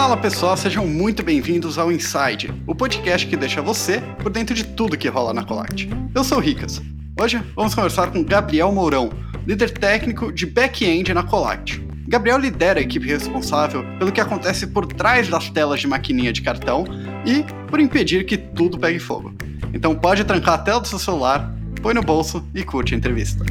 Fala 0.00 0.16
pessoal, 0.16 0.56
sejam 0.56 0.86
muito 0.86 1.22
bem-vindos 1.22 1.76
ao 1.76 1.92
Inside, 1.92 2.50
o 2.66 2.74
podcast 2.74 3.26
que 3.26 3.36
deixa 3.36 3.60
você 3.60 4.00
por 4.22 4.32
dentro 4.32 4.54
de 4.54 4.64
tudo 4.64 4.96
que 4.96 5.08
rola 5.08 5.34
na 5.34 5.44
Colate. 5.44 5.90
Eu 6.14 6.24
sou 6.24 6.38
o 6.38 6.40
Ricas. 6.40 6.80
Hoje 7.20 7.38
vamos 7.54 7.74
conversar 7.74 8.10
com 8.10 8.24
Gabriel 8.24 8.72
Mourão, 8.72 9.10
líder 9.46 9.70
técnico 9.70 10.32
de 10.32 10.46
back-end 10.46 11.12
na 11.12 11.22
Colate. 11.22 11.86
Gabriel 12.08 12.38
lidera 12.38 12.80
a 12.80 12.82
equipe 12.82 13.06
responsável 13.06 13.84
pelo 13.98 14.10
que 14.10 14.22
acontece 14.22 14.68
por 14.68 14.86
trás 14.86 15.28
das 15.28 15.50
telas 15.50 15.80
de 15.80 15.86
maquininha 15.86 16.32
de 16.32 16.40
cartão 16.40 16.86
e 17.26 17.44
por 17.68 17.78
impedir 17.78 18.24
que 18.24 18.38
tudo 18.38 18.78
pegue 18.78 18.98
fogo. 18.98 19.34
Então 19.74 19.94
pode 19.94 20.24
trancar 20.24 20.54
a 20.54 20.58
tela 20.58 20.80
do 20.80 20.88
seu 20.88 20.98
celular, 20.98 21.54
põe 21.82 21.92
no 21.92 22.02
bolso 22.02 22.42
e 22.54 22.64
curte 22.64 22.94
a 22.94 22.96
entrevista. 22.96 23.44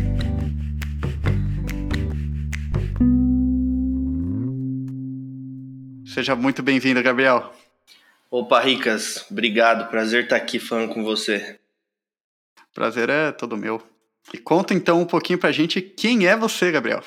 Seja 6.19 6.35
muito 6.35 6.61
bem-vindo, 6.61 7.01
Gabriel. 7.01 7.49
Opa, 8.29 8.59
Ricas, 8.59 9.25
obrigado. 9.31 9.89
Prazer 9.89 10.25
estar 10.25 10.35
aqui 10.35 10.59
falando 10.59 10.93
com 10.93 11.01
você. 11.01 11.57
Prazer 12.75 13.09
é 13.09 13.31
todo 13.31 13.55
meu. 13.55 13.81
E 14.33 14.37
conta 14.37 14.73
então 14.73 14.99
um 14.99 15.05
pouquinho 15.05 15.39
pra 15.39 15.53
gente 15.53 15.81
quem 15.81 16.27
é 16.27 16.35
você, 16.35 16.73
Gabriel. 16.73 17.01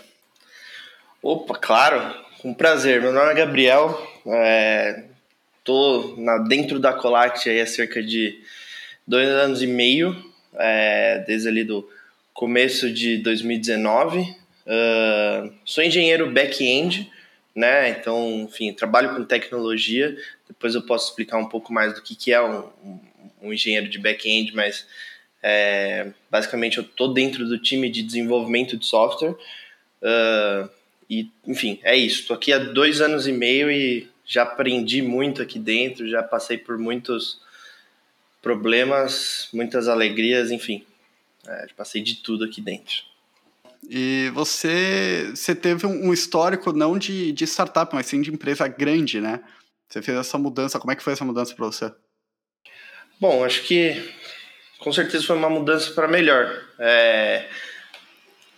Opa, 1.23 1.59
claro, 1.59 2.01
com 2.41 2.55
prazer. 2.55 3.03
Meu 3.03 3.13
nome 3.13 3.33
é 3.33 3.35
Gabriel, 3.35 4.03
é, 4.27 5.05
tô 5.63 6.15
na, 6.17 6.39
dentro 6.39 6.81
da 6.81 6.95
Colact 6.95 7.51
aí 7.51 7.61
há 7.61 7.67
cerca 7.67 8.03
de 8.03 8.43
dois 9.07 9.29
anos 9.29 9.61
e 9.61 9.67
meio, 9.67 10.17
é, 10.55 11.19
desde 11.27 11.49
ali 11.49 11.65
do 11.65 11.87
começo 12.33 12.91
de 12.91 13.19
2019. 13.19 14.21
Uh, 14.23 15.53
sou 15.67 15.85
engenheiro 15.85 16.31
back-end, 16.31 17.13
né? 17.55 17.91
Então, 17.91 18.49
enfim, 18.49 18.73
trabalho 18.73 19.15
com 19.15 19.25
tecnologia. 19.25 20.17
Depois 20.49 20.75
eu 20.75 20.83
posso 20.83 21.11
explicar 21.11 21.39
um 21.39 21.49
pouco 21.49 21.73
mais 21.73 21.95
do 21.95 22.03
que, 22.03 22.15
que 22.15 22.33
é 22.33 22.43
um, 22.43 22.69
um 23.43 23.53
engenheiro 23.53 23.89
de 23.89 23.99
back-end, 23.99 24.55
mas 24.55 24.87
é, 25.43 26.13
basicamente 26.31 26.79
eu 26.79 26.85
tô 26.85 27.09
dentro 27.09 27.47
do 27.47 27.59
time 27.59 27.91
de 27.91 28.03
desenvolvimento 28.03 28.77
de 28.77 28.87
software. 28.87 29.37
Uh, 30.03 30.69
e, 31.11 31.29
enfim, 31.47 31.79
é 31.83 31.97
isso. 31.97 32.21
Estou 32.21 32.37
aqui 32.37 32.53
há 32.53 32.59
dois 32.59 33.01
anos 33.01 33.27
e 33.27 33.33
meio 33.33 33.71
e 33.71 34.09
já 34.25 34.45
aprendi 34.45 35.03
muito 35.03 35.43
aqui 35.43 35.59
dentro, 35.59 36.09
já 36.09 36.23
passei 36.23 36.57
por 36.57 36.79
muitos 36.79 37.41
problemas, 38.41 39.49
muitas 39.53 39.89
alegrias, 39.89 40.51
enfim. 40.51 40.85
É, 41.47 41.67
passei 41.77 42.01
de 42.01 42.17
tudo 42.17 42.45
aqui 42.45 42.61
dentro. 42.61 43.12
E 43.89 44.31
você, 44.33 45.31
você 45.35 45.55
teve 45.55 45.87
um 45.87 46.13
histórico 46.13 46.73
não 46.73 46.97
de, 46.97 47.33
de 47.33 47.45
startup, 47.45 47.95
mas 47.95 48.07
sim 48.07 48.23
de 48.23 48.31
empresa 48.31 48.69
grande, 48.69 49.21
né? 49.21 49.41
Você 49.89 50.01
fez 50.01 50.17
essa 50.17 50.39
mudança. 50.39 50.79
Como 50.79 50.93
é 50.93 50.97
que 50.97 51.03
foi 51.03 51.13
essa 51.13 51.25
mudança 51.25 51.55
para 51.55 51.67
você? 51.67 51.93
Bom, 53.21 53.45
acho 53.45 53.63
que 53.65 54.11
com 54.79 54.93
certeza 54.93 55.27
foi 55.27 55.37
uma 55.37 55.51
mudança 55.51 55.93
para 55.93 56.09
melhor. 56.09 56.65
É, 56.79 57.49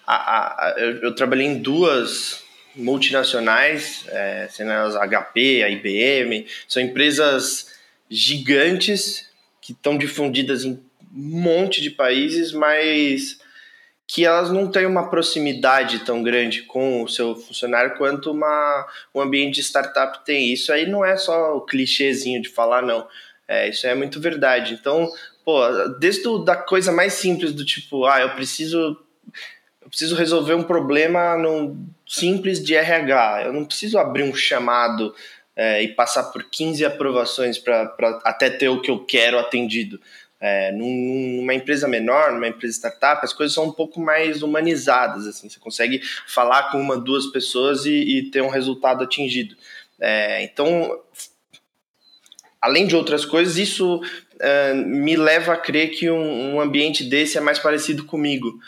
a, 0.07 0.67
a, 0.69 0.75
eu, 0.79 1.03
eu, 1.03 1.15
trabalhei 1.15 1.47
em 1.47 1.59
duas 1.59 2.43
multinacionais, 2.75 4.05
é, 4.09 4.49
sendo 4.51 4.73
as 4.73 4.95
HP, 4.95 5.63
a 5.63 5.69
IBM, 5.69 6.47
são 6.69 6.83
empresas 6.83 7.75
gigantes 8.09 9.29
que 9.61 9.73
estão 9.73 9.97
difundidas 9.97 10.65
em 10.65 10.73
um 11.15 11.41
monte 11.41 11.81
de 11.81 11.91
países, 11.91 12.53
mas 12.53 13.39
que 14.07 14.25
elas 14.25 14.51
não 14.51 14.71
têm 14.71 14.87
uma 14.87 15.09
proximidade 15.09 16.01
tão 16.01 16.23
grande 16.23 16.63
com 16.63 17.03
o 17.03 17.09
seu 17.09 17.35
funcionário 17.35 17.97
quanto 17.97 18.31
uma, 18.31 18.87
um 19.15 19.21
ambiente 19.21 19.55
de 19.55 19.63
startup 19.63 20.25
tem. 20.25 20.53
Isso 20.53 20.73
aí 20.73 20.87
não 20.87 21.05
é 21.05 21.17
só 21.17 21.57
o 21.57 21.63
clichêzinho 21.63 22.43
de 22.43 22.49
falar, 22.49 22.83
não. 22.83 23.07
É, 23.49 23.69
isso 23.69 23.87
é 23.87 23.95
muito 23.95 24.21
verdade. 24.21 24.75
Então, 24.75 25.11
pô, 25.45 25.61
desde 25.99 26.27
o, 26.29 26.39
da 26.39 26.57
coisa 26.57 26.93
mais 26.93 27.15
simples 27.15 27.53
do 27.53 27.65
tipo, 27.65 28.05
ah, 28.05 28.21
eu 28.21 28.31
preciso 28.31 28.99
eu 29.81 29.89
preciso 29.89 30.17
resolver 30.17 30.55
um 30.55 30.63
problema 30.63 31.37
simples 32.07 32.63
de 32.63 32.75
RH. 32.75 33.45
Eu 33.45 33.53
não 33.53 33.65
preciso 33.65 33.99
abrir 33.99 34.23
um 34.23 34.35
chamado 34.35 35.15
é, 35.55 35.83
e 35.83 35.89
passar 35.89 36.25
por 36.25 36.43
15 36.45 36.85
aprovações 36.85 37.59
para 37.59 37.95
até 38.25 38.51
ter 38.51 38.69
o 38.69 38.81
que 38.81 38.91
eu 38.91 39.05
quero 39.05 39.39
atendido. 39.39 40.01
É, 40.47 40.73
numa 40.73 41.55
empresa 41.55 41.89
menor, 41.89 42.33
numa 42.33 42.49
empresa 42.49 42.75
startup, 42.75 43.25
as 43.25 43.33
coisas 43.33 43.55
são 43.55 43.65
um 43.65 43.73
pouco 43.73 43.99
mais 43.99 44.43
humanizadas. 44.43 45.27
Assim, 45.27 45.49
você 45.49 45.59
consegue 45.59 46.03
falar 46.27 46.71
com 46.71 46.79
uma, 46.79 46.99
duas 46.99 47.27
pessoas 47.29 47.87
e, 47.87 48.19
e 48.19 48.31
ter 48.31 48.43
um 48.43 48.51
resultado 48.51 49.03
atingido. 49.03 49.57
É, 49.99 50.43
então, 50.43 51.01
além 52.61 52.87
de 52.87 52.95
outras 52.95 53.25
coisas, 53.25 53.57
isso 53.57 54.03
é, 54.39 54.75
me 54.75 55.17
leva 55.17 55.55
a 55.55 55.57
crer 55.57 55.93
que 55.93 56.11
um, 56.11 56.57
um 56.57 56.61
ambiente 56.61 57.05
desse 57.05 57.39
é 57.39 57.41
mais 57.41 57.59
parecido 57.59 58.05
comigo 58.05 58.61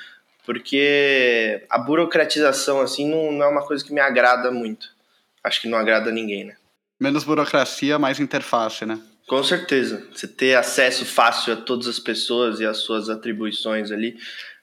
porque 0.47 1.67
a 1.69 1.77
burocratização 1.77 2.81
assim 2.81 3.11
não, 3.11 3.33
não, 3.33 3.47
é 3.47 3.49
uma 3.49 3.67
coisa 3.67 3.85
que 3.85 3.93
me 3.93 4.01
agrada 4.01 4.49
muito. 4.53 4.89
Acho 5.43 5.61
que 5.61 5.69
não 5.69 5.77
agrada 5.77 6.09
a 6.09 6.13
ninguém, 6.13 6.45
né? 6.45 6.57
Menos 7.01 7.25
burocracia, 7.25 7.99
mais 7.99 8.21
interface, 8.21 8.87
né? 8.87 8.97
Com 9.27 9.43
certeza. 9.43 10.07
Você 10.15 10.29
ter 10.29 10.57
acesso 10.57 11.05
fácil 11.05 11.53
a 11.53 11.57
todas 11.57 11.89
as 11.89 11.99
pessoas 11.99 12.61
e 12.61 12.65
as 12.65 12.79
suas 12.79 13.09
atribuições 13.09 13.91
ali. 13.91 14.17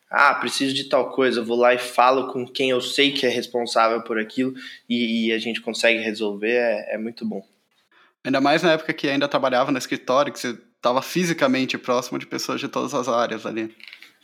Ah, 0.09 0.35
preciso 0.35 0.75
de 0.75 0.83
tal 0.83 1.11
coisa, 1.11 1.41
vou 1.41 1.57
lá 1.57 1.73
e 1.73 1.79
falo 1.79 2.31
com 2.31 2.47
quem 2.47 2.69
eu 2.69 2.79
sei 2.79 3.11
que 3.11 3.25
é 3.25 3.29
responsável 3.29 4.01
por 4.03 4.19
aquilo 4.19 4.53
e, 4.87 5.27
e 5.27 5.33
a 5.33 5.39
gente 5.39 5.59
consegue 5.59 5.99
resolver, 5.99 6.51
é, 6.51 6.93
é 6.93 6.97
muito 6.99 7.25
bom. 7.25 7.43
Ainda 8.23 8.39
mais 8.39 8.61
na 8.61 8.73
época 8.73 8.93
que 8.93 9.09
ainda 9.09 9.27
trabalhava 9.27 9.71
no 9.71 9.77
escritório, 9.77 10.31
que 10.31 10.39
você 10.39 10.55
estava 10.75 11.01
fisicamente 11.01 11.79
próximo 11.79 12.19
de 12.19 12.27
pessoas 12.27 12.61
de 12.61 12.67
todas 12.67 12.93
as 12.93 13.07
áreas 13.07 13.43
ali. 13.43 13.75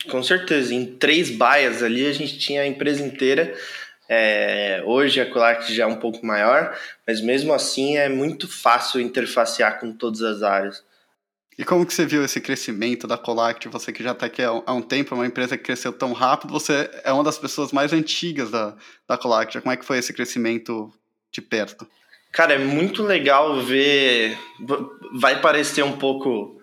Com 0.08 0.22
certeza, 0.22 0.72
em 0.72 0.86
três 0.86 1.28
baias 1.28 1.82
ali 1.82 2.06
a 2.06 2.12
gente 2.12 2.38
tinha 2.38 2.62
a 2.62 2.66
empresa 2.66 3.02
inteira. 3.02 3.52
É, 4.12 4.82
hoje 4.84 5.20
a 5.20 5.30
Colact 5.30 5.72
já 5.72 5.84
é 5.84 5.86
um 5.86 5.94
pouco 5.94 6.26
maior, 6.26 6.76
mas 7.06 7.20
mesmo 7.20 7.54
assim 7.54 7.96
é 7.96 8.08
muito 8.08 8.48
fácil 8.48 9.00
interfacear 9.00 9.78
com 9.78 9.92
todas 9.92 10.20
as 10.22 10.42
áreas. 10.42 10.84
E 11.56 11.64
como 11.64 11.86
que 11.86 11.94
você 11.94 12.04
viu 12.04 12.24
esse 12.24 12.40
crescimento 12.40 13.06
da 13.06 13.16
Colact? 13.16 13.68
Você 13.68 13.92
que 13.92 14.02
já 14.02 14.10
está 14.10 14.26
aqui 14.26 14.42
há 14.42 14.72
um 14.72 14.82
tempo, 14.82 15.14
uma 15.14 15.26
empresa 15.26 15.56
que 15.56 15.62
cresceu 15.62 15.92
tão 15.92 16.12
rápido, 16.12 16.52
você 16.52 16.90
é 17.04 17.12
uma 17.12 17.22
das 17.22 17.38
pessoas 17.38 17.70
mais 17.70 17.92
antigas 17.92 18.50
da, 18.50 18.74
da 19.06 19.16
Colact. 19.16 19.60
Como 19.60 19.72
é 19.72 19.76
que 19.76 19.84
foi 19.84 19.98
esse 19.98 20.12
crescimento 20.12 20.92
de 21.30 21.40
perto? 21.40 21.86
Cara, 22.32 22.54
é 22.54 22.58
muito 22.58 23.04
legal 23.04 23.62
ver. 23.62 24.36
Vai 25.14 25.40
parecer 25.40 25.84
um 25.84 25.96
pouco 25.96 26.60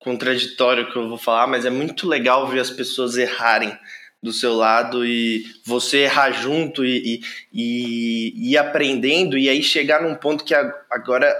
contraditório 0.00 0.90
que 0.90 0.96
eu 0.96 1.08
vou 1.08 1.18
falar, 1.18 1.46
mas 1.46 1.64
é 1.64 1.70
muito 1.70 2.08
legal 2.08 2.48
ver 2.48 2.58
as 2.58 2.70
pessoas 2.70 3.16
errarem 3.16 3.78
do 4.22 4.32
seu 4.32 4.54
lado 4.54 5.04
e 5.04 5.44
você 5.64 6.00
errar 6.00 6.32
junto 6.32 6.84
e, 6.84 7.22
e, 7.52 8.34
e 8.36 8.52
ir 8.52 8.58
aprendendo 8.58 9.38
e 9.38 9.48
aí 9.48 9.62
chegar 9.62 10.02
num 10.02 10.14
ponto 10.14 10.44
que 10.44 10.54
agora 10.90 11.34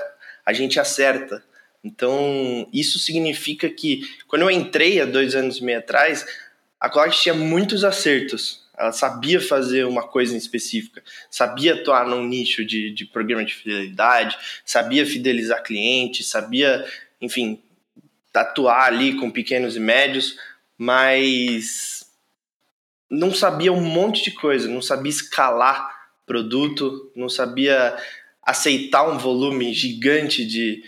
a 0.45 0.53
gente 0.53 0.81
acerta. 0.81 1.45
Então, 1.85 2.69
isso 2.73 2.99
significa 2.99 3.69
que 3.69 4.03
quando 4.27 4.43
eu 4.43 4.51
entrei 4.51 5.01
há 5.01 5.05
dois 5.05 5.35
anos 5.35 5.59
e 5.59 5.65
meio 5.65 5.79
atrás, 5.79 6.27
a 6.79 6.89
Cloud 6.89 7.17
tinha 7.17 7.35
muitos 7.35 7.85
acertos. 7.85 8.61
Ela 8.77 8.93
sabia 8.93 9.41
fazer 9.41 9.85
uma 9.85 10.09
coisa 10.09 10.35
em 10.35 10.39
específica, 10.39 11.03
sabia 11.31 11.75
atuar 11.75 12.07
num 12.07 12.25
nicho 12.25 12.65
de, 12.65 12.91
de 12.91 13.05
programa 13.05 13.45
de 13.45 13.55
fidelidade, 13.55 14.39
sabia 14.65 15.05
fidelizar 15.05 15.63
clientes, 15.63 16.29
sabia, 16.29 16.83
enfim, 17.21 17.63
atuar 18.33 18.87
ali 18.87 19.17
com 19.17 19.31
pequenos 19.31 19.77
e 19.77 19.81
médios, 19.81 20.39
mas 20.79 22.00
não 23.11 23.35
sabia 23.35 23.73
um 23.73 23.81
monte 23.81 24.23
de 24.23 24.31
coisa, 24.31 24.69
não 24.69 24.81
sabia 24.81 25.11
escalar 25.11 25.99
produto, 26.25 27.11
não 27.17 27.29
sabia 27.29 27.97
aceitar 28.43 29.09
um 29.11 29.19
volume 29.19 29.75
gigante 29.75 30.45
de, 30.45 30.83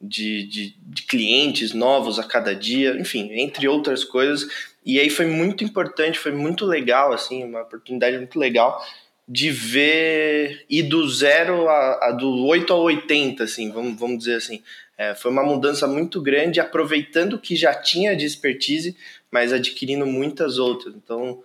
de, 0.00 0.42
de, 0.44 0.74
de, 0.76 1.02
clientes 1.04 1.72
novos 1.72 2.18
a 2.18 2.24
cada 2.24 2.54
dia, 2.54 2.96
enfim, 2.98 3.30
entre 3.32 3.68
outras 3.68 4.02
coisas. 4.02 4.48
E 4.84 4.98
aí 4.98 5.08
foi 5.08 5.26
muito 5.26 5.62
importante, 5.62 6.18
foi 6.18 6.32
muito 6.32 6.66
legal, 6.66 7.12
assim, 7.12 7.44
uma 7.44 7.62
oportunidade 7.62 8.18
muito 8.18 8.38
legal 8.38 8.84
de 9.28 9.50
ver 9.50 10.64
ir 10.70 10.84
do 10.84 11.06
zero 11.08 11.68
a, 11.68 12.08
a 12.08 12.12
do 12.12 12.46
8 12.46 12.72
ao 12.72 12.80
80, 12.80 13.44
assim, 13.44 13.70
vamos, 13.70 14.00
vamos 14.00 14.18
dizer 14.18 14.36
assim. 14.36 14.62
É, 14.96 15.14
foi 15.14 15.30
uma 15.30 15.44
mudança 15.44 15.86
muito 15.86 16.20
grande, 16.20 16.58
aproveitando 16.58 17.34
o 17.34 17.38
que 17.38 17.54
já 17.54 17.72
tinha 17.74 18.16
de 18.16 18.24
expertise, 18.24 18.96
mas 19.30 19.52
adquirindo 19.52 20.06
muitas 20.06 20.58
outras. 20.58 20.94
Então, 20.94 21.42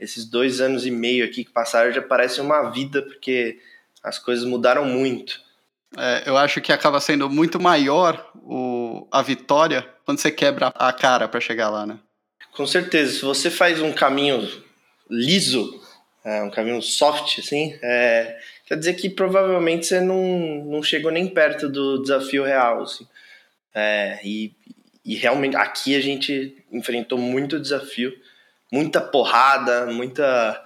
esses 0.00 0.24
dois 0.24 0.60
anos 0.60 0.86
e 0.86 0.90
meio 0.90 1.24
aqui 1.24 1.44
que 1.44 1.52
passaram 1.52 1.92
já 1.92 2.02
parece 2.02 2.40
uma 2.40 2.70
vida, 2.70 3.02
porque 3.02 3.58
as 4.02 4.18
coisas 4.18 4.44
mudaram 4.44 4.84
muito. 4.84 5.40
É, 5.96 6.22
eu 6.26 6.36
acho 6.36 6.60
que 6.60 6.72
acaba 6.72 7.00
sendo 7.00 7.28
muito 7.28 7.60
maior 7.60 8.30
o, 8.36 9.06
a 9.10 9.22
vitória 9.22 9.86
quando 10.04 10.18
você 10.18 10.30
quebra 10.30 10.68
a 10.68 10.92
cara 10.92 11.28
para 11.28 11.40
chegar 11.40 11.68
lá, 11.68 11.86
né? 11.86 11.98
Com 12.52 12.66
certeza. 12.66 13.12
Se 13.12 13.24
você 13.24 13.50
faz 13.50 13.80
um 13.80 13.92
caminho 13.92 14.48
liso, 15.08 15.80
é, 16.24 16.42
um 16.42 16.50
caminho 16.50 16.80
soft, 16.80 17.38
assim, 17.38 17.78
é, 17.82 18.38
quer 18.66 18.76
dizer 18.76 18.94
que 18.94 19.10
provavelmente 19.10 19.86
você 19.86 20.00
não, 20.00 20.64
não 20.64 20.82
chegou 20.82 21.10
nem 21.10 21.28
perto 21.28 21.68
do 21.68 22.00
desafio 22.02 22.44
real. 22.44 22.82
Assim. 22.82 23.06
É, 23.74 24.20
e, 24.24 24.52
e 25.04 25.14
realmente 25.16 25.56
aqui 25.56 25.96
a 25.96 26.00
gente 26.00 26.56
enfrentou 26.72 27.18
muito 27.18 27.58
desafio, 27.58 28.12
muita 28.70 29.00
porrada, 29.00 29.86
muita 29.86 30.62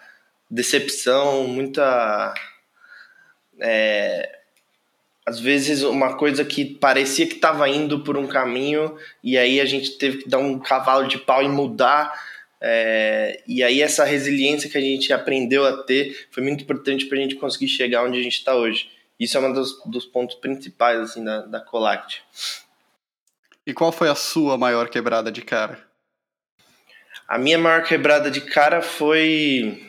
decepção, 0.51 1.47
muita. 1.47 2.35
É, 3.61 4.39
às 5.27 5.41
vezes 5.41 5.83
uma 5.83 6.17
coisa 6.17 6.45
que 6.45 6.65
parecia 6.65 7.27
que 7.27 7.35
estava 7.35 7.69
indo 7.69 8.01
por 8.01 8.17
um 8.17 8.27
caminho 8.27 8.97
e 9.23 9.39
aí 9.39 9.61
a 9.61 9.65
gente 9.65 9.93
teve 9.93 10.19
que 10.19 10.29
dar 10.29 10.39
um 10.39 10.59
cavalo 10.59 11.09
de 11.09 11.19
pau 11.19 11.43
e 11.43 11.49
mudar. 11.49 12.13
É, 12.61 13.43
e 13.47 13.63
aí 13.63 13.83
essa 13.83 14.05
resiliência 14.05 14.71
que 14.71 14.79
a 14.79 14.81
gente 14.81 15.13
aprendeu 15.13 15.65
a 15.67 15.83
ter 15.83 16.29
foi 16.31 16.43
muito 16.43 16.63
importante 16.65 17.07
para 17.07 17.19
a 17.19 17.21
gente 17.21 17.37
conseguir 17.37 17.69
chegar 17.69 18.05
onde 18.05 18.19
a 18.19 18.23
gente 18.23 18.39
está 18.39 18.55
hoje. 18.55 18.91
Isso 19.19 19.37
é 19.37 19.41
um 19.41 19.53
dos, 19.53 19.81
dos 19.87 20.05
pontos 20.05 20.37
principais 20.37 20.99
assim 21.01 21.25
da, 21.25 21.43
da 21.43 21.61
Colact. 21.61 22.23
E 23.67 23.73
qual 23.73 23.93
foi 23.93 24.09
a 24.09 24.15
sua 24.15 24.59
maior 24.59 24.89
quebrada 24.89 25.33
de 25.33 25.41
cara? 25.41 25.79
A 27.27 27.39
minha 27.39 27.59
maior 27.59 27.83
quebrada 27.83 28.31
de 28.31 28.41
cara 28.41 28.83
foi 28.83 29.83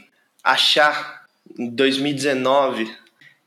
achar 0.44 1.26
em 1.58 1.70
2019 1.70 2.90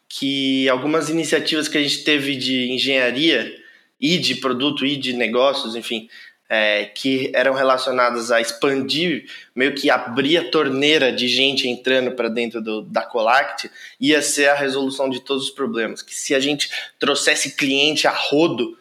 que 0.09 0.69
algumas 0.69 1.09
iniciativas 1.09 1.69
que 1.69 1.79
a 1.79 1.83
gente 1.83 2.05
teve 2.05 2.37
de 2.37 2.71
engenharia 2.73 3.55
e 4.01 4.19
de 4.19 4.37
produto 4.37 4.87
e 4.87 4.97
de 4.97 5.13
negócios, 5.13 5.75
enfim, 5.75 6.09
é, 6.49 6.87
que 6.87 7.31
eram 7.35 7.53
relacionadas 7.53 8.31
a 8.31 8.41
expandir, 8.41 9.27
meio 9.55 9.75
que 9.75 9.91
abrir 9.91 10.39
a 10.39 10.51
torneira 10.51 11.13
de 11.13 11.29
gente 11.29 11.69
entrando 11.69 12.13
para 12.13 12.29
dentro 12.29 12.63
do, 12.63 12.83
da 12.83 13.03
Colact, 13.03 13.71
ia 14.01 14.23
ser 14.23 14.49
a 14.49 14.55
resolução 14.55 15.11
de 15.11 15.21
todos 15.21 15.45
os 15.45 15.51
problemas. 15.51 16.01
Que 16.01 16.15
se 16.15 16.35
a 16.35 16.41
gente 16.41 16.71
trouxesse 16.99 17.55
cliente 17.55 18.07
a 18.07 18.13
rodo, 18.13 18.79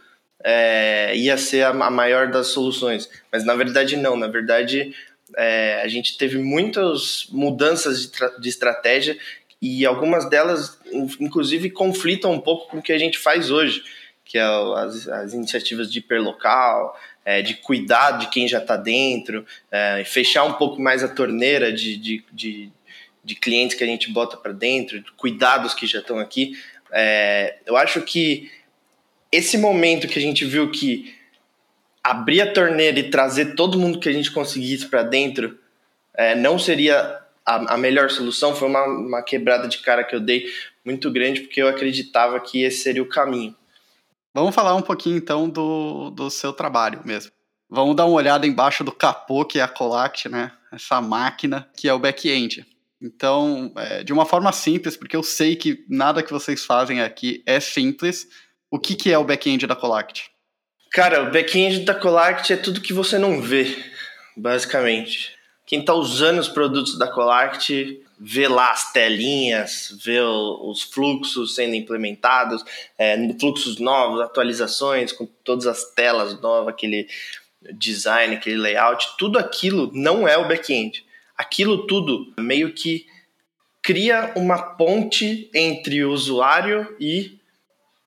é, 0.50 1.14
ia 1.14 1.36
ser 1.38 1.66
a, 1.66 1.72
a, 1.72 1.92
maior 1.92 2.32
das 2.32 2.48
soluções. 2.48 3.10
Mas 3.30 3.44
na 3.44 3.54
verdade, 3.54 3.98
não. 3.98 4.16
Na 4.16 4.28
verdade, 4.28 4.96
é, 5.36 5.82
a 5.84 5.90
gente 5.90 6.18
teve 6.18 6.38
muitas 6.38 7.28
mudanças 7.32 8.04
de, 8.04 8.40
de 8.40 8.48
estratégia 8.48 9.18
e 9.62 9.86
algumas 9.86 10.30
delas, 10.30 10.80
inclusive, 11.20 11.70
conflitam 11.70 12.32
um 12.32 12.40
pouco 12.40 12.70
com 12.72 12.78
o 12.78 12.82
que 12.82 12.94
a 12.94 12.98
gente 12.98 13.18
faz 13.18 13.52
hoje, 13.52 13.84
que 14.24 14.38
é 14.38 14.44
as, 14.44 15.06
as 15.10 15.34
iniciativas 15.34 15.92
de 15.92 16.00
hiperlocal, 16.00 16.98
é, 17.26 17.42
de 17.42 17.56
cuidar 17.56 18.12
de 18.12 18.30
quem 18.30 18.48
já 18.48 18.60
está 18.60 18.78
dentro, 18.78 19.46
é, 19.70 20.02
fechar 20.06 20.46
um 20.46 20.54
pouco 20.54 20.82
mais 20.82 21.04
a 21.04 21.10
torneira 21.10 21.74
de, 21.74 21.98
de, 21.98 22.24
de, 22.32 22.72
de 23.22 23.36
clientes 23.36 23.76
que 23.76 23.84
a 23.84 23.88
gente 23.88 24.10
bota 24.10 24.38
para 24.38 24.54
dentro, 24.54 25.02
de 25.02 25.12
cuidados 25.12 25.74
que 25.74 25.86
já 25.86 26.00
estão 26.00 26.20
aqui. 26.20 26.54
É, 26.90 27.58
eu 27.66 27.76
acho 27.76 28.02
que 28.04 28.50
esse 29.32 29.58
momento 29.58 30.08
que 30.08 30.20
a 30.20 30.22
gente 30.22 30.46
viu 30.46 30.72
que 30.72 31.14
abrir 32.04 32.42
a 32.42 32.52
torneira 32.52 33.00
e 33.00 33.10
trazer 33.10 33.56
todo 33.56 33.80
mundo 33.80 34.00
que 34.00 34.08
a 34.08 34.14
gente 34.14 34.32
conseguisse 34.32 34.88
para 34.88 35.04
dentro 35.04 35.58
é, 36.16 36.36
não 36.36 36.58
seria 36.58 37.20
a, 37.46 37.76
a 37.76 37.78
melhor 37.78 38.10
solução 38.10 38.54
foi 38.54 38.68
uma, 38.68 38.84
uma 38.84 39.22
quebrada 39.22 39.68
de 39.68 39.78
cara 39.80 40.04
que 40.04 40.14
eu 40.14 40.20
dei 40.20 40.46
muito 40.84 41.10
grande, 41.12 41.42
porque 41.42 41.62
eu 41.62 41.68
acreditava 41.68 42.40
que 42.40 42.64
esse 42.64 42.84
seria 42.84 43.02
o 43.02 43.10
caminho. 43.10 43.56
Vamos 44.34 44.54
falar 44.54 44.76
um 44.76 44.82
pouquinho 44.82 45.18
então 45.18 45.50
do, 45.50 46.10
do 46.10 46.30
seu 46.30 46.52
trabalho 46.52 47.02
mesmo. 47.06 47.32
Vamos 47.70 47.96
dar 47.96 48.06
uma 48.06 48.16
olhada 48.16 48.46
embaixo 48.46 48.84
do 48.84 48.92
capô, 48.92 49.44
que 49.44 49.60
é 49.60 49.62
a 49.62 49.68
Colact, 49.68 50.30
né? 50.30 50.52
Essa 50.72 51.02
máquina 51.02 51.68
que 51.76 51.88
é 51.88 51.94
o 51.94 52.00
back-end. 52.00 52.66
Então, 53.02 53.72
é, 53.76 54.04
de 54.04 54.12
uma 54.12 54.26
forma 54.26 54.52
simples, 54.52 54.98
porque 54.98 55.16
eu 55.16 55.24
sei 55.24 55.56
que 55.56 55.86
nada 55.90 56.24
que 56.24 56.32
vocês 56.32 56.66
fazem 56.66 57.02
aqui 57.02 57.44
é 57.46 57.60
simples, 57.60 58.28
o 58.70 58.80
que, 58.80 58.96
que 58.96 59.12
é 59.12 59.18
o 59.18 59.24
back-end 59.24 59.66
da 59.68 59.76
Colact? 59.76 60.30
Cara, 60.92 61.24
o 61.24 61.32
back-end 61.32 61.82
da 61.82 61.94
Colact 61.94 62.54
é 62.54 62.58
tudo 62.58 62.82
que 62.82 62.94
você 62.94 63.18
não 63.18 63.42
vê, 63.42 63.78
basicamente 64.36 65.38
quem 65.68 65.82
está 65.82 65.94
usando 65.94 66.40
os 66.40 66.48
produtos 66.48 66.98
da 66.98 67.12
Colact 67.12 68.02
vê 68.18 68.48
lá 68.48 68.72
as 68.72 68.94
telinhas, 68.94 69.94
vê 70.04 70.20
os 70.22 70.82
fluxos 70.82 71.54
sendo 71.54 71.76
implementados, 71.76 72.64
é, 72.98 73.18
fluxos 73.38 73.78
novos, 73.78 74.22
atualizações 74.22 75.12
com 75.12 75.26
todas 75.44 75.68
as 75.68 75.84
telas 75.94 76.40
novas, 76.42 76.70
aquele 76.70 77.08
design, 77.74 78.36
aquele 78.36 78.56
layout, 78.56 79.18
tudo 79.20 79.38
aquilo 79.38 79.92
não 79.94 80.26
é 80.26 80.38
o 80.38 80.48
back-end. 80.48 81.06
Aquilo 81.38 81.86
tudo 81.86 82.34
meio 82.40 82.74
que 82.74 83.06
cria 83.84 84.32
uma 84.38 84.58
ponte 84.78 85.52
entre 85.54 86.04
o 86.04 86.12
usuário 86.12 86.96
e 86.98 87.37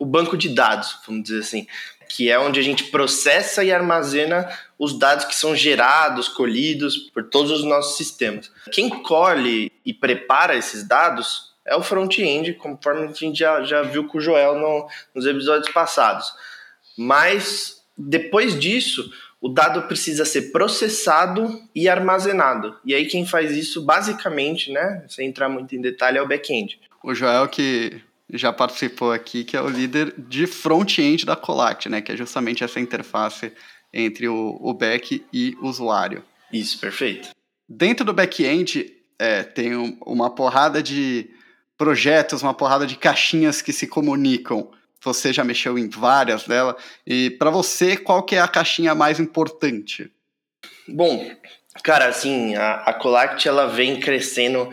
o 0.01 0.07
banco 0.07 0.37
de 0.37 0.49
dados, 0.49 0.97
vamos 1.07 1.23
dizer 1.23 1.41
assim 1.41 1.67
que 2.13 2.29
é 2.29 2.37
onde 2.39 2.59
a 2.59 2.63
gente 2.63 2.85
processa 2.85 3.63
e 3.63 3.73
armazena 3.73 4.49
os 4.77 4.99
dados 4.99 5.25
que 5.27 5.35
são 5.35 5.55
gerados, 5.55 6.27
colhidos 6.27 6.97
por 6.97 7.23
todos 7.25 7.53
os 7.53 7.65
nossos 7.65 7.97
sistemas. 7.97 8.51
Quem 8.73 8.91
colhe 8.91 9.71
e 9.87 9.95
prepara 9.95 10.57
esses 10.57 10.83
dados 10.83 11.55
é 11.65 11.77
o 11.77 11.83
front-end, 11.83 12.55
conforme 12.55 13.07
a 13.07 13.13
gente 13.13 13.39
já, 13.39 13.63
já 13.63 13.83
viu 13.83 14.09
com 14.09 14.19
o 14.19 14.21
Joel 14.21 14.59
no, 14.59 14.89
nos 15.15 15.25
episódios 15.25 15.73
passados. 15.73 16.33
Mas 16.99 17.85
depois 17.97 18.59
disso, 18.59 19.09
o 19.41 19.49
dado 19.49 19.83
precisa 19.83 20.25
ser 20.25 20.51
processado 20.51 21.63
e 21.73 21.89
armazenado. 21.89 22.77
E 22.85 22.93
aí 22.93 23.07
quem 23.07 23.25
faz 23.25 23.53
isso 23.53 23.83
basicamente, 23.83 24.73
né, 24.73 25.05
sem 25.09 25.29
entrar 25.29 25.49
muito 25.49 25.77
em 25.77 25.81
detalhe, 25.81 26.19
é 26.19 26.23
o 26.23 26.27
back-end. 26.27 26.81
O 27.05 27.15
Joel 27.15 27.47
que 27.49 28.03
já 28.33 28.53
participou 28.53 29.13
aqui, 29.13 29.45
que 29.45 29.57
é 29.57 29.61
o 29.61 29.69
líder 29.69 30.15
de 30.17 30.47
front-end 30.47 31.25
da 31.25 31.37
Colact, 31.37 31.89
né? 31.89 32.01
Que 32.01 32.13
é 32.13 32.17
justamente 32.17 32.65
essa 32.65 32.81
interface 32.81 33.53
entre 33.93 34.29
o, 34.29 34.59
o 34.61 34.73
back 34.73 35.25
e 35.33 35.57
o 35.61 35.67
usuário. 35.67 36.23
Isso, 36.53 36.79
perfeito. 36.79 37.31
Dentro 37.69 38.05
do 38.05 38.13
back-end 38.13 38.93
é, 39.19 39.43
tem 39.43 39.77
um, 39.77 39.97
uma 40.05 40.31
porrada 40.31 40.83
de 40.83 41.31
projetos, 41.77 42.43
uma 42.43 42.55
porrada 42.55 42.87
de 42.87 42.97
caixinhas 42.97 43.63
que 43.63 43.73
se 43.73 43.87
comunicam. 43.87 44.71
Você 45.03 45.33
já 45.33 45.43
mexeu 45.45 45.79
em 45.79 45.89
várias 45.89 46.45
delas. 46.45 46.77
E 47.07 47.31
para 47.31 47.51
você, 47.51 47.97
qual 47.97 48.23
que 48.23 48.37
é 48.37 48.41
a 48.41 48.49
caixinha 48.49 48.95
mais 48.95 49.19
importante? 49.19 50.11
Bom, 50.87 51.31
cara, 51.83 52.07
assim, 52.07 52.55
a, 52.55 52.75
a 52.83 52.93
Colact 52.93 53.47
ela 53.49 53.67
vem 53.67 53.99
crescendo 54.01 54.71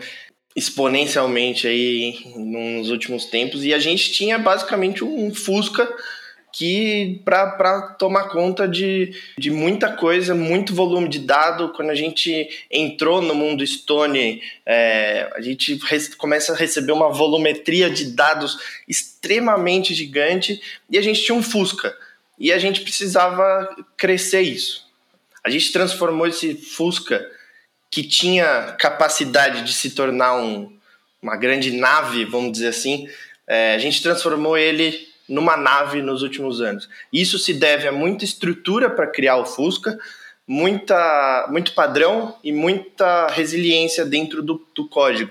exponencialmente 0.58 1.68
aí 1.68 2.32
nos 2.34 2.90
últimos 2.90 3.24
tempos 3.26 3.64
e 3.64 3.72
a 3.72 3.78
gente 3.78 4.10
tinha 4.12 4.36
basicamente 4.38 5.04
um 5.04 5.32
Fusca 5.32 5.88
que 6.52 7.20
para 7.24 7.94
tomar 7.98 8.24
conta 8.24 8.66
de, 8.66 9.14
de 9.38 9.50
muita 9.50 9.92
coisa, 9.92 10.34
muito 10.34 10.74
volume 10.74 11.08
de 11.08 11.20
dado. 11.20 11.68
Quando 11.68 11.90
a 11.90 11.94
gente 11.94 12.48
entrou 12.68 13.22
no 13.22 13.34
mundo 13.34 13.64
Stone, 13.64 14.42
é, 14.66 15.30
a 15.36 15.40
gente 15.40 15.78
começa 16.16 16.52
a 16.52 16.56
receber 16.56 16.90
uma 16.90 17.10
volumetria 17.10 17.88
de 17.88 18.06
dados 18.06 18.58
extremamente 18.88 19.94
gigante 19.94 20.60
e 20.90 20.98
a 20.98 21.02
gente 21.02 21.22
tinha 21.22 21.38
um 21.38 21.42
Fusca 21.42 21.94
e 22.36 22.52
a 22.52 22.58
gente 22.58 22.80
precisava 22.80 23.68
crescer 23.96 24.40
isso. 24.40 24.88
A 25.44 25.50
gente 25.50 25.70
transformou 25.70 26.26
esse 26.26 26.54
Fusca 26.54 27.24
que 27.90 28.02
tinha 28.02 28.76
capacidade 28.78 29.62
de 29.62 29.72
se 29.72 29.90
tornar 29.90 30.36
um, 30.36 30.72
uma 31.22 31.36
grande 31.36 31.70
nave, 31.70 32.24
vamos 32.24 32.52
dizer 32.52 32.68
assim, 32.68 33.08
é, 33.46 33.74
a 33.74 33.78
gente 33.78 34.02
transformou 34.02 34.56
ele 34.56 35.08
numa 35.28 35.56
nave 35.56 36.00
nos 36.00 36.22
últimos 36.22 36.60
anos. 36.60 36.88
Isso 37.12 37.38
se 37.38 37.54
deve 37.54 37.86
a 37.86 37.92
muita 37.92 38.24
estrutura 38.24 38.88
para 38.88 39.06
criar 39.06 39.36
o 39.36 39.46
Fusca, 39.46 39.98
muita, 40.46 41.46
muito 41.50 41.72
padrão 41.72 42.36
e 42.42 42.52
muita 42.52 43.28
resiliência 43.28 44.04
dentro 44.04 44.42
do, 44.42 44.66
do 44.74 44.88
código. 44.88 45.30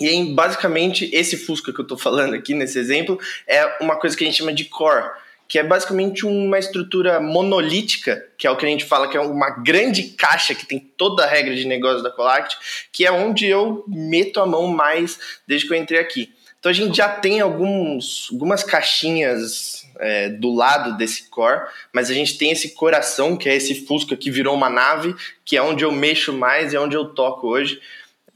E 0.00 0.32
basicamente 0.32 1.10
esse 1.12 1.36
Fusca 1.36 1.72
que 1.72 1.80
eu 1.80 1.82
estou 1.82 1.98
falando 1.98 2.34
aqui 2.34 2.54
nesse 2.54 2.78
exemplo 2.78 3.18
é 3.46 3.82
uma 3.82 3.96
coisa 3.96 4.16
que 4.16 4.24
a 4.24 4.26
gente 4.26 4.38
chama 4.38 4.52
de 4.52 4.64
core 4.64 5.10
que 5.48 5.58
é 5.58 5.64
basicamente 5.64 6.26
uma 6.26 6.58
estrutura 6.58 7.18
monolítica, 7.20 8.22
que 8.36 8.46
é 8.46 8.50
o 8.50 8.56
que 8.56 8.66
a 8.66 8.68
gente 8.68 8.84
fala 8.84 9.08
que 9.08 9.16
é 9.16 9.20
uma 9.20 9.48
grande 9.48 10.02
caixa 10.10 10.54
que 10.54 10.66
tem 10.66 10.78
toda 10.78 11.24
a 11.24 11.26
regra 11.26 11.54
de 11.54 11.64
negócio 11.64 12.02
da 12.02 12.10
Colact, 12.10 12.58
que 12.92 13.06
é 13.06 13.10
onde 13.10 13.46
eu 13.46 13.82
meto 13.88 14.40
a 14.40 14.46
mão 14.46 14.66
mais 14.66 15.18
desde 15.46 15.66
que 15.66 15.72
eu 15.72 15.78
entrei 15.78 15.98
aqui. 15.98 16.30
Então 16.58 16.70
a 16.70 16.74
gente 16.74 16.96
já 16.96 17.08
tem 17.08 17.40
alguns, 17.40 18.28
algumas 18.32 18.62
caixinhas 18.62 19.86
é, 19.98 20.28
do 20.28 20.52
lado 20.54 20.96
desse 20.98 21.30
core, 21.30 21.62
mas 21.92 22.10
a 22.10 22.14
gente 22.14 22.36
tem 22.36 22.50
esse 22.50 22.74
coração, 22.74 23.36
que 23.36 23.48
é 23.48 23.54
esse 23.54 23.86
Fusca 23.86 24.16
que 24.16 24.30
virou 24.30 24.54
uma 24.54 24.68
nave, 24.68 25.14
que 25.44 25.56
é 25.56 25.62
onde 25.62 25.84
eu 25.84 25.92
mexo 25.92 26.32
mais 26.32 26.72
e 26.72 26.76
é 26.76 26.80
onde 26.80 26.96
eu 26.96 27.06
toco 27.06 27.46
hoje. 27.46 27.80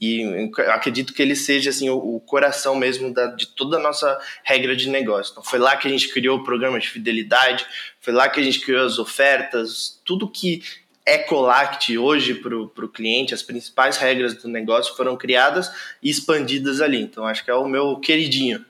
E 0.05 0.51
acredito 0.67 1.13
que 1.13 1.21
ele 1.21 1.33
seja 1.33 1.69
assim 1.69 1.89
o, 1.89 1.95
o 1.95 2.19
coração 2.19 2.75
mesmo 2.75 3.13
da, 3.13 3.27
de 3.27 3.47
toda 3.47 3.77
a 3.77 3.79
nossa 3.79 4.19
regra 4.43 4.75
de 4.75 4.89
negócio. 4.89 5.31
Então, 5.31 5.43
foi 5.43 5.57
lá 5.57 5.77
que 5.77 5.87
a 5.87 5.91
gente 5.91 6.09
criou 6.09 6.39
o 6.39 6.43
programa 6.43 6.77
de 6.77 6.89
fidelidade, 6.89 7.65
foi 8.01 8.11
lá 8.11 8.27
que 8.27 8.37
a 8.37 8.43
gente 8.43 8.59
criou 8.59 8.85
as 8.85 8.99
ofertas, 8.99 10.01
tudo 10.03 10.27
que 10.27 10.61
é 11.05 11.17
Colact 11.17 11.97
hoje 11.97 12.33
para 12.33 12.53
o 12.57 12.89
cliente, 12.89 13.33
as 13.33 13.41
principais 13.41 13.95
regras 13.95 14.33
do 14.33 14.49
negócio 14.49 14.93
foram 14.97 15.15
criadas 15.15 15.71
e 16.01 16.09
expandidas 16.09 16.81
ali. 16.81 17.01
Então, 17.01 17.25
acho 17.25 17.45
que 17.45 17.51
é 17.51 17.55
o 17.55 17.67
meu 17.67 17.97
queridinho. 17.97 18.65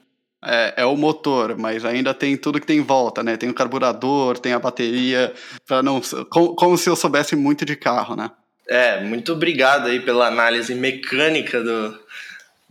é, 0.46 0.74
é, 0.78 0.86
o 0.86 0.96
motor, 0.96 1.58
mas 1.58 1.84
ainda 1.84 2.14
tem 2.14 2.38
tudo 2.38 2.60
que 2.60 2.68
tem 2.68 2.78
em 2.78 2.84
volta, 2.84 3.24
né? 3.24 3.38
Tem 3.38 3.50
o 3.50 3.56
carburador, 3.56 4.38
tem 4.38 4.54
a 4.54 4.60
bateria, 4.60 5.34
para 5.66 5.82
não 5.82 6.00
como, 6.30 6.54
como, 6.54 6.78
se 6.78 6.90
eu 6.90 6.96
soubesse 6.96 7.36
muito 7.36 7.66
de 7.66 7.76
carro, 7.76 8.16
né? 8.16 8.30
É, 8.68 9.02
muito 9.02 9.34
obrigado 9.34 9.88
aí 9.88 10.00
pela 10.00 10.28
análise 10.28 10.74
mecânica 10.74 11.62
do, 11.62 12.00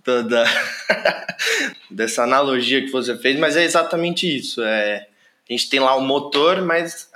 do 0.04 0.22
da, 0.28 0.44
dessa 1.90 2.22
analogia 2.22 2.82
que 2.82 2.90
você 2.90 3.16
fez, 3.18 3.38
mas 3.38 3.56
é 3.56 3.64
exatamente 3.64 4.26
isso. 4.26 4.62
É, 4.62 5.06
a 5.48 5.52
gente 5.52 5.68
tem 5.68 5.80
lá 5.80 5.94
o 5.94 6.00
motor, 6.00 6.62
mas 6.62 7.10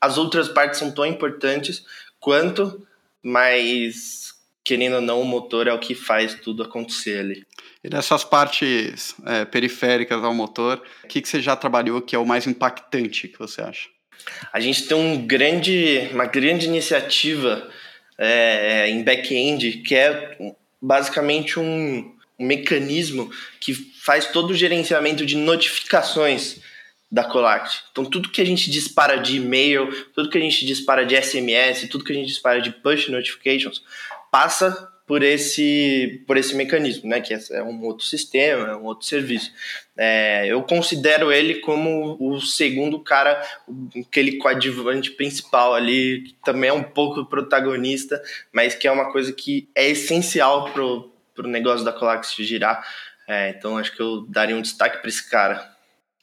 as 0.00 0.16
outras 0.18 0.48
partes 0.48 0.78
são 0.78 0.90
tão 0.90 1.04
importantes 1.04 1.84
quanto, 2.18 2.86
mas 3.22 4.32
querendo 4.64 4.96
ou 4.96 5.00
não, 5.00 5.20
o 5.20 5.24
motor 5.24 5.66
é 5.66 5.72
o 5.72 5.78
que 5.78 5.94
faz 5.94 6.34
tudo 6.34 6.62
acontecer 6.62 7.18
ali. 7.18 7.44
E 7.82 7.88
dessas 7.88 8.24
partes 8.24 9.14
é, 9.26 9.44
periféricas 9.44 10.22
ao 10.22 10.32
motor, 10.32 10.80
o 11.04 11.08
que, 11.08 11.20
que 11.20 11.28
você 11.28 11.40
já 11.40 11.56
trabalhou 11.56 12.00
que 12.00 12.14
é 12.14 12.18
o 12.18 12.26
mais 12.26 12.46
impactante 12.46 13.28
que 13.28 13.38
você 13.38 13.60
acha? 13.60 13.88
A 14.52 14.60
gente 14.60 14.86
tem 14.86 14.96
um 14.96 15.26
grande, 15.26 16.08
uma 16.12 16.26
grande 16.26 16.66
iniciativa 16.66 17.68
é, 18.18 18.88
em 18.88 19.02
back-end 19.02 19.78
que 19.78 19.94
é 19.94 20.36
basicamente 20.80 21.58
um, 21.58 22.14
um 22.38 22.46
mecanismo 22.46 23.30
que 23.60 23.74
faz 23.74 24.26
todo 24.26 24.50
o 24.50 24.54
gerenciamento 24.54 25.24
de 25.24 25.36
notificações 25.36 26.60
da 27.10 27.22
Colact. 27.22 27.82
Então, 27.92 28.04
tudo 28.04 28.30
que 28.30 28.40
a 28.40 28.44
gente 28.44 28.70
dispara 28.70 29.16
de 29.18 29.36
e-mail, 29.36 29.92
tudo 30.14 30.30
que 30.30 30.38
a 30.38 30.40
gente 30.40 30.64
dispara 30.64 31.04
de 31.04 31.14
SMS, 31.20 31.86
tudo 31.88 32.04
que 32.04 32.12
a 32.12 32.14
gente 32.14 32.28
dispara 32.28 32.60
de 32.60 32.70
push 32.70 33.08
notifications, 33.08 33.82
passa 34.30 34.91
por 35.06 35.22
esse, 35.22 36.22
por 36.26 36.36
esse 36.36 36.54
mecanismo, 36.54 37.08
né? 37.08 37.20
Que 37.20 37.34
é 37.34 37.62
um 37.62 37.82
outro 37.82 38.04
sistema, 38.04 38.68
é 38.68 38.76
um 38.76 38.84
outro 38.84 39.06
serviço. 39.06 39.52
É, 39.96 40.46
eu 40.46 40.62
considero 40.62 41.30
ele 41.30 41.56
como 41.56 42.16
o 42.20 42.40
segundo 42.40 42.98
cara, 43.00 43.42
aquele 44.00 44.38
coadjuvante 44.38 45.10
principal 45.10 45.74
ali, 45.74 46.22
que 46.22 46.36
também 46.44 46.70
é 46.70 46.72
um 46.72 46.82
pouco 46.82 47.26
protagonista, 47.26 48.20
mas 48.52 48.74
que 48.74 48.86
é 48.86 48.92
uma 48.92 49.12
coisa 49.12 49.32
que 49.32 49.68
é 49.74 49.88
essencial 49.90 50.70
pro, 50.72 51.12
pro 51.34 51.48
negócio 51.48 51.84
da 51.84 51.92
Colax 51.92 52.34
girar. 52.38 52.86
É, 53.28 53.50
então 53.50 53.78
acho 53.78 53.94
que 53.94 54.00
eu 54.00 54.26
daria 54.28 54.56
um 54.56 54.62
destaque 54.62 54.98
para 54.98 55.08
esse 55.08 55.28
cara. 55.28 55.72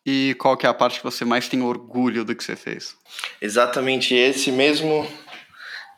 E 0.05 0.35
qual 0.39 0.57
que 0.57 0.65
é 0.65 0.69
a 0.69 0.73
parte 0.73 0.97
que 0.97 1.03
você 1.03 1.23
mais 1.23 1.47
tem 1.47 1.61
orgulho 1.61 2.23
do 2.23 2.35
que 2.35 2.43
você 2.43 2.55
fez? 2.55 2.95
Exatamente 3.41 4.15
esse 4.15 4.51
mesmo, 4.51 5.07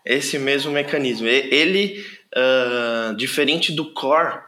esse 0.06 0.38
mesmo 0.38 0.72
mecanismo. 0.72 1.28
Ele 1.28 2.06
uh, 2.36 3.16
diferente 3.16 3.72
do 3.72 3.92
core, 3.94 4.40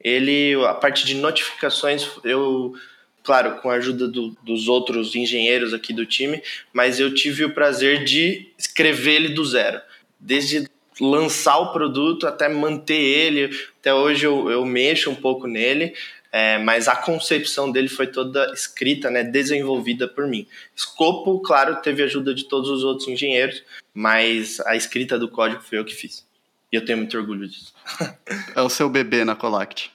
ele 0.00 0.54
a 0.64 0.74
parte 0.74 1.06
de 1.06 1.14
notificações 1.14 2.06
eu 2.24 2.74
claro 3.22 3.60
com 3.60 3.70
a 3.70 3.74
ajuda 3.74 4.08
do, 4.08 4.36
dos 4.42 4.68
outros 4.68 5.14
engenheiros 5.14 5.72
aqui 5.72 5.92
do 5.92 6.04
time, 6.04 6.42
mas 6.72 6.98
eu 6.98 7.14
tive 7.14 7.44
o 7.44 7.54
prazer 7.54 8.04
de 8.04 8.48
escrever 8.58 9.14
ele 9.14 9.28
do 9.28 9.44
zero, 9.44 9.80
desde 10.18 10.66
lançar 11.00 11.58
o 11.58 11.72
produto 11.72 12.26
até 12.26 12.48
manter 12.48 13.00
ele. 13.00 13.56
Até 13.80 13.94
hoje 13.94 14.26
eu, 14.26 14.50
eu 14.50 14.64
mexo 14.64 15.10
um 15.10 15.14
pouco 15.14 15.46
nele, 15.46 15.94
é, 16.32 16.56
mas 16.56 16.88
a 16.88 16.96
concepção 16.96 17.70
dele 17.70 17.88
foi 17.88 18.06
toda 18.06 18.50
escrita, 18.54 19.10
né, 19.10 19.22
desenvolvida 19.22 20.08
por 20.08 20.26
mim. 20.26 20.48
Escopo, 20.74 21.38
claro, 21.40 21.76
teve 21.82 22.02
ajuda 22.02 22.34
de 22.34 22.44
todos 22.44 22.70
os 22.70 22.82
outros 22.82 23.06
engenheiros, 23.06 23.62
mas 23.92 24.58
a 24.60 24.74
escrita 24.74 25.18
do 25.18 25.28
código 25.28 25.62
foi 25.62 25.78
eu 25.78 25.84
que 25.84 25.94
fiz. 25.94 26.26
E 26.72 26.76
eu 26.76 26.84
tenho 26.84 26.96
muito 26.96 27.18
orgulho 27.18 27.46
disso. 27.46 27.74
é 28.56 28.62
o 28.62 28.70
seu 28.70 28.88
bebê 28.88 29.26
na 29.26 29.36
Colact? 29.36 29.92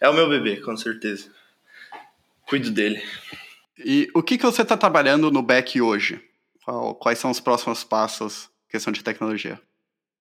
É 0.00 0.08
o 0.08 0.12
meu 0.12 0.28
bebê, 0.28 0.56
com 0.56 0.76
certeza. 0.76 1.30
Cuido 2.48 2.70
dele. 2.72 3.00
E 3.78 4.10
o 4.12 4.22
que, 4.22 4.36
que 4.36 4.44
você 4.44 4.62
está 4.62 4.76
trabalhando 4.76 5.30
no 5.30 5.40
back 5.40 5.80
hoje? 5.80 6.20
Quais 6.98 7.20
são 7.20 7.30
os 7.30 7.38
próximos 7.38 7.84
passos 7.84 8.50
questão 8.68 8.92
de 8.92 9.04
tecnologia? 9.04 9.60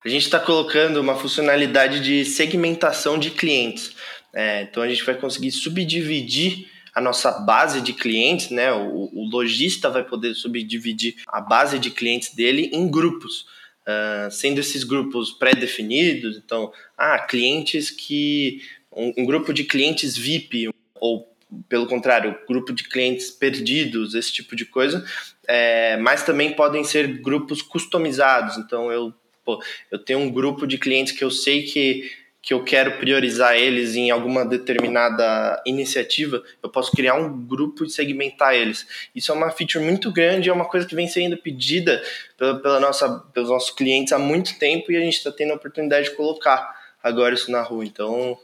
A 0.05 0.10
gente 0.10 0.25
está 0.25 0.39
colocando 0.39 1.01
uma 1.01 1.15
funcionalidade 1.15 2.00
de 2.00 2.24
segmentação 2.24 3.17
de 3.17 3.31
clientes. 3.31 3.95
É, 4.36 4.63
então 4.63 4.84
a 4.84 4.88
gente 4.88 5.04
vai 5.04 5.15
conseguir 5.15 5.51
subdividir 5.51 6.68
a 6.94 7.01
nossa 7.01 7.32
base 7.32 7.82
de 7.82 7.94
clientes, 7.94 8.50
né? 8.50 8.72
O, 8.72 9.10
o 9.13 9.30
lojista 9.30 9.89
vai 9.89 10.04
poder 10.04 10.36
subdividir 10.36 11.15
a 11.27 11.42
base 11.42 11.80
de 11.80 11.89
clientes 11.89 12.36
dele 12.36 12.70
em 12.74 12.89
grupos 12.89 13.46
uh, 13.86 14.32
sendo 14.32 14.60
esses 14.60 14.84
grupos 14.84 15.32
pré-definidos, 15.32 16.38
então, 16.38 16.72
ah, 16.98 17.20
clientes 17.20 17.89
que. 17.89 18.62
Um, 18.92 19.13
um, 19.18 19.25
grupo 19.25 19.54
de 19.54 19.65
clientes 19.65 20.18
VIP, 20.18 20.70
ou 21.01 21.30
pelo 21.68 21.86
contrário, 21.86 22.38
grupo 22.48 22.72
de 22.72 22.86
clientes 22.86 23.30
perdidos, 23.30 24.15
esse 24.15 24.32
tipo 24.32 24.56
de 24.56 24.63
coisa, 24.63 25.06
é, 25.46 25.98
mas 25.98 26.24
também 26.24 26.54
podem 26.54 26.82
ser 26.86 27.20
grupos 27.20 27.62
customizados. 27.62 28.58
Então, 28.58 28.89
eu, 28.89 29.13
pô, 29.44 29.62
eu 29.92 30.00
tenho 30.00 30.20
um 30.20 30.32
grupo 30.32 30.65
de 30.65 30.77
clientes 30.77 31.12
que 31.12 31.25
eu 31.25 31.30
sei 31.30 31.63
que 31.63 32.10
que 32.45 32.53
eu 32.53 32.63
quero 32.63 32.99
priorizar 32.99 33.55
eles 33.55 33.95
em 33.95 34.11
alguma 34.11 34.45
determinada 34.45 35.59
iniciativa, 35.65 36.43
eu 36.61 36.69
posso 36.69 36.91
criar 36.91 37.15
um 37.15 37.43
grupo 37.43 37.83
e 37.83 37.89
segmentar 37.89 38.53
eles. 38.53 38.85
Isso 39.15 39.31
é 39.31 39.35
uma 39.35 39.49
feature 39.49 39.83
muito 39.83 40.11
grande, 40.11 40.47
é 40.47 40.53
uma 40.53 40.65
coisa 40.65 40.85
que 40.85 40.93
vem 40.93 41.07
sendo 41.07 41.35
pedida 41.37 42.03
pela, 42.37 42.59
pela 42.61 42.79
nossa, 42.79 43.09
pelos 43.33 43.49
nossos 43.49 43.71
clientes 43.71 44.13
há 44.13 44.19
muito 44.19 44.59
tempo 44.59 44.91
e 44.91 44.95
a 44.95 44.99
gente 44.99 45.17
está 45.17 45.31
tendo 45.31 45.53
a 45.53 45.55
oportunidade 45.55 46.11
de 46.11 46.15
colocar 46.15 46.71
agora 47.01 47.33
isso 47.33 47.49
na 47.49 47.63
rua. 47.63 47.83
Então, 47.83 48.37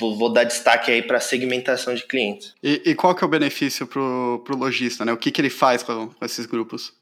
vou, 0.00 0.18
vou 0.18 0.32
dar 0.32 0.42
destaque 0.42 0.90
aí 0.90 1.00
para 1.00 1.18
a 1.18 1.20
segmentação 1.20 1.94
de 1.94 2.04
clientes. 2.04 2.56
E, 2.60 2.82
e, 2.86 2.94
qual 2.96 3.14
que 3.14 3.22
é 3.22 3.26
o 3.26 3.30
benefício 3.30 3.86
para 3.86 4.00
o 4.00 4.56
lojista? 4.56 5.04
Né? 5.04 5.12
O 5.12 5.16
que, 5.16 5.30
que 5.30 5.40
ele 5.40 5.50
faz 5.50 5.84
com, 5.84 6.08
com 6.08 6.24
esses 6.24 6.44
grupos? 6.44 6.92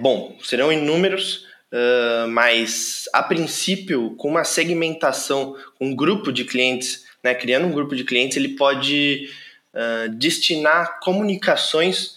Bom, 0.00 0.36
serão 0.42 0.72
inúmeros 0.72 1.46
Uh, 1.72 2.28
mas 2.28 3.08
a 3.12 3.22
princípio, 3.22 4.14
com 4.16 4.28
uma 4.28 4.44
segmentação, 4.44 5.56
um 5.80 5.94
grupo 5.94 6.32
de 6.32 6.44
clientes, 6.44 7.04
né, 7.22 7.34
criando 7.34 7.66
um 7.66 7.72
grupo 7.72 7.96
de 7.96 8.04
clientes, 8.04 8.36
ele 8.36 8.50
pode 8.50 9.28
uh, 9.74 10.08
destinar 10.10 11.00
comunicações 11.00 12.16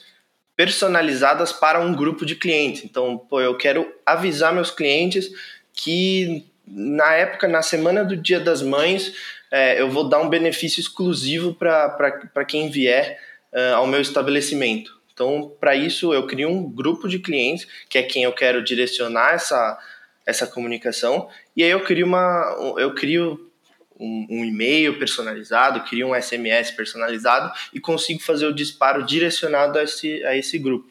personalizadas 0.56 1.52
para 1.52 1.80
um 1.80 1.94
grupo 1.94 2.26
de 2.26 2.36
clientes. 2.36 2.84
Então, 2.84 3.18
pô, 3.18 3.42
eu 3.42 3.58
quero 3.58 3.92
avisar 4.06 4.54
meus 4.54 4.70
clientes 4.70 5.32
que 5.74 6.46
na 6.68 7.14
época, 7.16 7.48
na 7.48 7.62
semana 7.62 8.04
do 8.04 8.16
Dia 8.16 8.40
das 8.40 8.62
Mães, 8.62 9.14
é, 9.52 9.82
eu 9.82 9.90
vou 9.90 10.08
dar 10.08 10.20
um 10.20 10.30
benefício 10.30 10.80
exclusivo 10.80 11.54
para 11.54 12.46
quem 12.46 12.70
vier 12.70 13.20
uh, 13.52 13.76
ao 13.76 13.88
meu 13.88 14.00
estabelecimento. 14.00 14.99
Então, 15.20 15.54
para 15.60 15.76
isso, 15.76 16.14
eu 16.14 16.26
crio 16.26 16.48
um 16.48 16.64
grupo 16.64 17.06
de 17.06 17.20
clientes, 17.20 17.68
que 17.90 17.98
é 17.98 18.04
quem 18.04 18.24
eu 18.24 18.32
quero 18.32 18.64
direcionar 18.64 19.34
essa, 19.34 19.78
essa 20.26 20.48
comunicação, 20.48 21.28
e 21.58 21.62
aí 21.62 21.70
eu 21.70 21.84
crio, 21.84 22.06
uma, 22.06 22.56
eu 22.78 22.96
crio 22.96 23.52
um, 24.00 24.28
um 24.30 24.46
e-mail 24.46 24.98
personalizado, 24.98 25.82
crio 25.82 26.08
um 26.08 26.16
SMS 26.16 26.72
personalizado 26.72 27.52
e 27.74 27.82
consigo 27.82 28.22
fazer 28.22 28.46
o 28.46 28.56
disparo 28.56 29.06
direcionado 29.06 29.78
a 29.78 29.84
esse, 29.84 30.24
a 30.24 30.38
esse 30.38 30.58
grupo. 30.58 30.90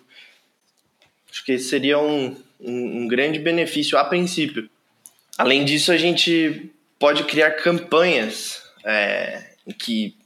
Acho 1.31 1.43
que 1.43 1.53
esse 1.53 1.71
seria 1.71 1.99
um, 1.99 2.37
um, 2.61 3.05
um 3.05 3.09
grande 3.09 3.39
benefício 3.39 3.97
a 3.97 4.05
princípio. 4.05 4.69
Além 5.39 5.65
disso, 5.65 5.91
a 5.91 5.97
gente 5.97 6.71
pode 6.99 7.25
criar 7.25 7.53
campanhas 7.53 8.63
é, 8.85 9.53
que 9.79 10.18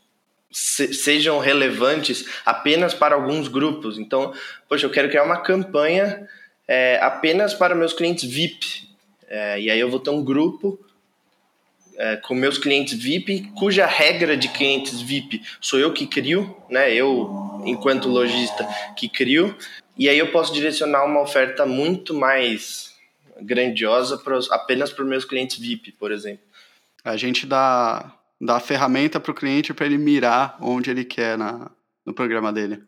se, 0.52 0.92
sejam 0.92 1.38
relevantes 1.38 2.26
apenas 2.44 2.92
para 2.92 3.14
alguns 3.14 3.49
grupos. 3.49 3.99
Então, 3.99 4.32
poxa, 4.68 4.87
eu 4.87 4.90
quero 4.90 5.09
criar 5.09 5.25
uma 5.25 5.40
campanha 5.40 6.28
é, 6.68 6.99
apenas 7.00 7.54
para 7.54 7.75
meus 7.75 7.92
clientes 7.92 8.30
VIP. 8.30 8.88
É, 9.28 9.61
e 9.61 9.71
aí 9.71 9.80
eu 9.80 9.90
vou 9.90 9.99
ter 9.99 10.11
um 10.11 10.23
grupo 10.23 10.78
é, 11.97 12.16
com 12.16 12.35
meus 12.35 12.59
clientes 12.59 13.02
VIP, 13.02 13.50
cuja 13.56 13.87
regra 13.87 14.37
de 14.37 14.49
clientes 14.49 15.00
VIP 15.00 15.42
sou 15.61 15.78
eu 15.78 15.92
que 15.92 16.06
crio, 16.06 16.54
né? 16.68 16.92
Eu, 16.92 17.62
enquanto 17.64 18.09
lojista, 18.09 18.66
que 18.97 19.09
crio. 19.09 19.56
E 19.97 20.09
aí 20.09 20.18
eu 20.18 20.30
posso 20.30 20.52
direcionar 20.52 21.04
uma 21.04 21.21
oferta 21.21 21.64
muito 21.64 22.14
mais 22.14 22.92
grandiosa 23.40 24.21
apenas 24.50 24.92
para 24.92 25.04
meus 25.04 25.25
clientes 25.25 25.59
VIP, 25.59 25.92
por 25.92 26.12
exemplo. 26.12 26.44
A 27.04 27.16
gente 27.16 27.47
dá 27.47 28.12
dar 28.45 28.59
ferramenta 28.59 29.21
para 29.21 29.31
o 29.31 29.35
cliente 29.35 29.73
para 29.73 29.87
ele 29.87 29.97
mirar 29.97 30.59
onde 30.61 30.91
ele 30.91 31.05
quer 31.05 31.39
na, 31.39 31.71
no 32.05 32.13
programa 32.13 32.53
dele. 32.53 32.83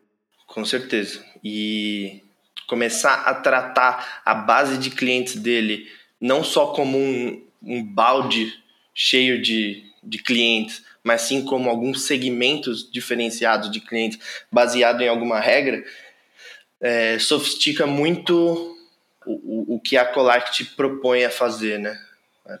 Com 0.45 0.65
certeza. 0.65 1.23
E 1.41 2.21
começar 2.67 3.21
a 3.21 3.33
tratar 3.33 4.21
a 4.25 4.35
base 4.35 4.77
de 4.77 4.89
clientes 4.89 5.35
dele 5.37 5.87
não 6.19 6.43
só 6.43 6.67
como 6.67 6.97
um, 6.97 7.41
um 7.63 7.83
balde 7.83 8.53
cheio 8.93 9.41
de, 9.41 9.83
de 10.03 10.17
clientes, 10.17 10.83
mas 11.01 11.21
sim 11.21 11.45
como 11.45 11.69
alguns 11.69 12.05
segmentos 12.05 12.89
diferenciados 12.91 13.71
de 13.71 13.79
clientes 13.79 14.19
baseado 14.51 15.01
em 15.01 15.07
alguma 15.07 15.39
regra, 15.39 15.83
é, 16.81 17.17
sofistica 17.17 17.87
muito 17.87 18.75
o, 19.25 19.73
o, 19.73 19.75
o 19.75 19.79
que 19.79 19.95
a 19.95 20.05
Colact 20.05 20.65
propõe 20.75 21.23
a 21.23 21.29
fazer, 21.29 21.79
né? 21.79 21.97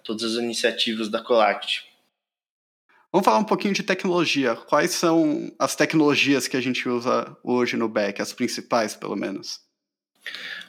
Todas 0.03 0.35
as 0.35 0.43
iniciativas 0.43 1.09
da 1.09 1.21
Colact. 1.21 1.94
Vamos 3.15 3.23
falar 3.23 3.39
um 3.39 3.45
pouquinho 3.45 3.73
de 3.73 3.81
tecnologia. 3.81 4.57
Quais 4.57 4.91
são 4.91 5.49
as 5.57 5.73
tecnologias 5.73 6.49
que 6.49 6.57
a 6.57 6.61
gente 6.61 6.89
usa 6.89 7.33
hoje 7.41 7.77
no 7.77 7.87
back, 7.87 8.21
as 8.21 8.33
principais, 8.33 8.93
pelo 8.93 9.15
menos? 9.15 9.61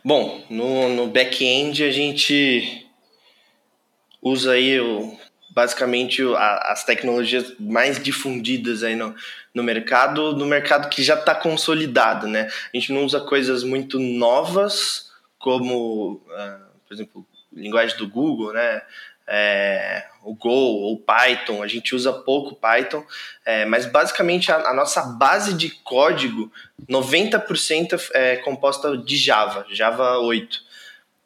Bom, 0.04 0.46
no, 0.48 0.88
no 0.90 1.08
back-end 1.08 1.82
a 1.82 1.90
gente 1.90 2.86
usa 4.22 4.52
aí 4.52 4.78
o, 4.78 5.18
basicamente 5.50 6.22
a, 6.22 6.70
as 6.70 6.84
tecnologias 6.84 7.52
mais 7.58 8.00
difundidas 8.00 8.84
aí 8.84 8.94
no, 8.94 9.12
no 9.52 9.64
mercado, 9.64 10.36
no 10.36 10.46
mercado 10.46 10.88
que 10.88 11.02
já 11.02 11.14
está 11.14 11.34
consolidado, 11.34 12.28
né? 12.28 12.48
A 12.72 12.76
gente 12.76 12.92
não 12.92 13.04
usa 13.04 13.18
coisas 13.22 13.64
muito 13.64 13.98
novas, 13.98 15.10
como, 15.40 16.22
uh, 16.28 16.80
por 16.86 16.94
exemplo, 16.94 17.26
linguagem 17.52 17.98
do 17.98 18.06
Google, 18.06 18.52
né? 18.52 18.82
É, 19.26 20.06
o 20.22 20.34
Go 20.34 20.48
ou 20.50 20.98
Python, 20.98 21.62
a 21.62 21.66
gente 21.66 21.94
usa 21.94 22.12
pouco 22.12 22.54
Python, 22.54 23.04
é, 23.44 23.64
mas 23.64 23.86
basicamente 23.86 24.52
a, 24.52 24.70
a, 24.70 24.74
nossa 24.74 25.02
base 25.02 25.54
de 25.54 25.70
código, 25.70 26.52
90% 26.88 28.10
é 28.12 28.36
composta 28.36 28.96
de 28.96 29.16
Java, 29.16 29.66
Java 29.70 30.18
8. 30.18 30.66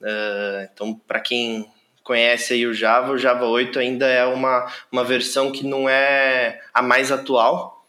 Uh, 0.00 0.68
então, 0.72 0.94
para 0.94 1.20
quem 1.20 1.70
conhece 2.02 2.54
aí 2.54 2.66
o 2.66 2.72
Java, 2.72 3.12
o 3.12 3.18
Java 3.18 3.44
8 3.44 3.78
ainda 3.78 4.06
é 4.06 4.24
uma, 4.24 4.72
uma 4.90 5.04
versão 5.04 5.52
que 5.52 5.64
não 5.64 5.88
é 5.88 6.60
a 6.72 6.80
mais 6.80 7.12
atual, 7.12 7.86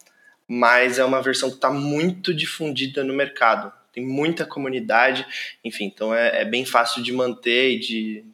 mas 0.48 1.00
é 1.00 1.06
uma 1.06 1.22
versão 1.22 1.50
que 1.50 1.56
está 1.56 1.72
muito 1.72 2.34
difundida 2.34 3.04
no 3.04 3.14
mercado. 3.14 3.72
Tem 3.94 4.06
muita 4.06 4.46
comunidade, 4.46 5.26
enfim, 5.64 5.86
então 5.86 6.14
é, 6.14 6.42
é 6.42 6.46
bem 6.46 6.66
fácil 6.66 7.02
de 7.02 7.12
manter 7.12 7.72
e 7.72 7.80
de 7.80 8.26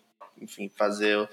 enfim, 0.42 0.70
fazer 0.76 1.28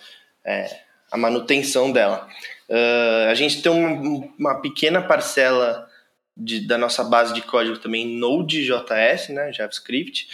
é, 0.45 0.81
a 1.11 1.17
manutenção 1.17 1.91
dela. 1.93 2.29
Uh, 2.69 3.31
a 3.31 3.35
gente 3.35 3.63
tem 3.63 3.71
uma, 3.71 4.29
uma 4.39 4.61
pequena 4.61 5.01
parcela 5.03 5.89
de, 6.37 6.67
da 6.67 6.77
nossa 6.77 7.05
base 7.05 7.33
de 7.33 7.43
código 7.43 7.79
também 7.79 8.07
em 8.07 8.19
Node.js, 8.19 9.29
né, 9.29 9.53
JavaScript, 9.53 10.29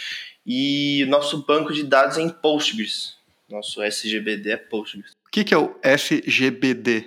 e 0.45 1.05
nosso 1.07 1.45
banco 1.45 1.73
de 1.73 1.83
dados 1.83 2.17
é 2.17 2.21
em 2.21 2.29
Postgres. 2.29 3.15
Nosso 3.49 3.81
SGBD 3.81 4.51
é 4.51 4.57
Postgres. 4.57 5.11
O 5.27 5.31
que, 5.31 5.43
que 5.43 5.53
é 5.53 5.57
o 5.57 5.75
SGBD? 5.83 7.05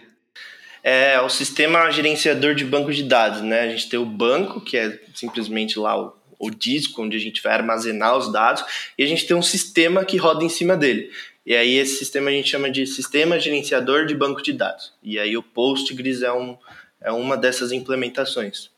É 0.83 1.21
o 1.21 1.31
sistema 1.31 1.91
gerenciador 1.91 2.55
de 2.55 2.65
banco 2.65 2.93
de 2.93 3.03
dados, 3.03 3.41
né? 3.41 3.61
A 3.63 3.69
gente 3.69 3.89
tem 3.89 3.99
o 3.99 4.05
banco, 4.05 4.61
que 4.61 4.77
é 4.77 5.01
simplesmente 5.15 5.79
lá 5.79 5.99
o, 5.99 6.15
o 6.39 6.51
disco 6.51 7.03
onde 7.03 7.17
a 7.17 7.21
gente 7.21 7.43
vai 7.43 7.55
armazenar 7.55 8.17
os 8.17 8.31
dados, 8.31 8.63
e 8.97 9.03
a 9.03 9.07
gente 9.07 9.27
tem 9.27 9.35
um 9.35 9.43
sistema 9.43 10.05
que 10.05 10.19
roda 10.19 10.45
em 10.45 10.49
cima 10.51 10.77
dele. 10.77 11.11
E 11.47 11.55
aí 11.55 11.75
esse 11.75 11.99
sistema 11.99 12.31
a 12.31 12.33
gente 12.33 12.49
chama 12.49 12.71
de 12.71 12.87
sistema 12.87 13.39
gerenciador 13.39 14.07
de 14.07 14.15
banco 14.15 14.43
de 14.43 14.53
dados. 14.53 14.95
E 15.03 15.19
aí 15.19 15.37
o 15.37 15.43
Postgres 15.43 16.23
é, 16.23 16.33
um, 16.33 16.57
é 17.01 17.13
uma 17.13 17.37
dessas 17.37 17.71
implementações. 17.71 18.71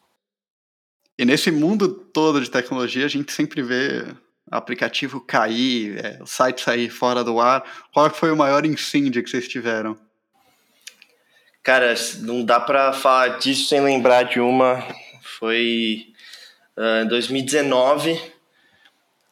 E 1.18 1.24
nesse 1.24 1.50
mundo 1.50 1.88
todo 1.88 2.40
de 2.40 2.50
tecnologia, 2.50 3.06
a 3.06 3.08
gente 3.08 3.32
sempre 3.32 3.62
vê 3.62 4.04
aplicativo 4.50 5.20
cair, 5.20 6.04
é, 6.04 6.22
o 6.22 6.26
site 6.26 6.60
sair 6.60 6.90
fora 6.90 7.24
do 7.24 7.40
ar. 7.40 7.64
Qual 7.92 8.10
foi 8.10 8.30
o 8.30 8.36
maior 8.36 8.66
incêndio 8.66 9.22
que 9.22 9.30
vocês 9.30 9.48
tiveram? 9.48 9.96
Cara, 11.62 11.94
não 12.20 12.44
dá 12.44 12.60
para 12.60 12.92
falar 12.92 13.38
disso 13.38 13.68
sem 13.68 13.80
lembrar 13.80 14.24
de 14.24 14.38
uma. 14.38 14.86
Foi 15.38 16.06
uh, 16.76 17.04
em 17.04 17.08
2019. 17.08 18.20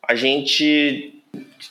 A 0.03 0.14
gente 0.17 1.13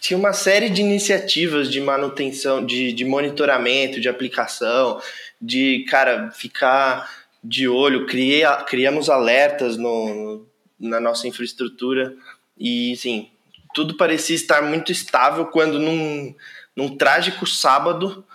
tinha 0.04 0.18
uma 0.18 0.34
série 0.34 0.70
de 0.70 0.82
iniciativas 0.82 1.72
de 1.72 1.80
manutenção, 1.80 2.66
de, 2.66 2.92
de 2.92 3.06
monitoramento, 3.06 4.02
de 4.02 4.10
aplicação, 4.10 5.02
de, 5.42 5.86
cara, 5.90 6.30
ficar 6.30 7.10
de 7.42 7.70
olho, 7.70 8.06
cria, 8.06 8.58
criamos 8.68 9.10
alertas 9.10 9.78
no, 9.78 10.46
na 10.78 11.00
nossa 11.00 11.26
infraestrutura 11.26 12.14
e, 12.60 12.94
sim, 12.98 13.32
tudo 13.74 13.96
parecia 13.96 14.36
estar 14.36 14.62
muito 14.62 14.92
estável 14.92 15.46
quando 15.46 15.80
num, 15.80 16.36
num 16.76 16.98
trágico 16.98 17.48
sábado, 17.48 18.26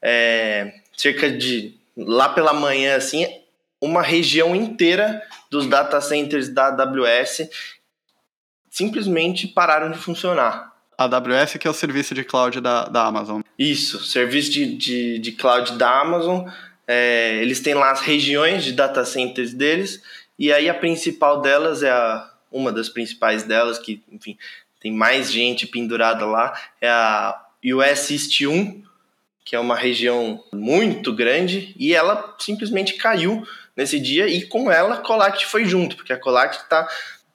é, 0.00 0.80
cerca 0.96 1.30
de 1.30 1.74
lá 1.94 2.30
pela 2.30 2.54
manhã, 2.54 2.96
assim, 2.96 3.26
uma 3.78 4.00
região 4.00 4.56
inteira 4.56 5.22
dos 5.50 5.66
data 5.66 6.00
centers 6.00 6.48
da 6.48 6.68
AWS 6.68 7.50
simplesmente 8.70 9.46
pararam 9.46 9.90
de 9.90 9.98
funcionar. 9.98 10.71
AWS, 10.96 11.54
que 11.58 11.66
é 11.66 11.70
o 11.70 11.74
serviço 11.74 12.14
de 12.14 12.24
cloud 12.24 12.60
da, 12.60 12.84
da 12.84 13.06
Amazon. 13.06 13.40
Isso, 13.58 14.04
serviço 14.04 14.50
de, 14.50 14.76
de, 14.76 15.18
de 15.18 15.32
cloud 15.32 15.72
da 15.72 16.00
Amazon. 16.00 16.48
É, 16.86 17.38
eles 17.40 17.60
têm 17.60 17.74
lá 17.74 17.90
as 17.90 18.00
regiões 18.00 18.64
de 18.64 18.72
data 18.72 19.04
centers 19.04 19.54
deles, 19.54 20.02
e 20.38 20.52
aí 20.52 20.68
a 20.68 20.74
principal 20.74 21.40
delas 21.40 21.82
é 21.82 21.90
a, 21.90 22.28
uma 22.50 22.72
das 22.72 22.88
principais 22.88 23.44
delas, 23.44 23.78
que, 23.78 24.02
enfim, 24.10 24.36
tem 24.80 24.92
mais 24.92 25.30
gente 25.30 25.66
pendurada 25.66 26.26
lá, 26.26 26.52
é 26.80 26.88
a 26.88 27.40
US 27.64 28.10
East 28.10 28.40
1, 28.40 28.82
que 29.44 29.56
é 29.56 29.58
uma 29.58 29.76
região 29.76 30.42
muito 30.52 31.12
grande, 31.12 31.74
e 31.78 31.94
ela 31.94 32.34
simplesmente 32.38 32.94
caiu 32.94 33.46
nesse 33.76 33.98
dia, 33.98 34.26
e 34.26 34.42
com 34.42 34.70
ela 34.70 34.96
a 34.96 34.98
Colact 34.98 35.46
foi 35.46 35.64
junto, 35.64 35.96
porque 35.96 36.12
a 36.12 36.18
Colact 36.18 36.62
está 36.62 36.88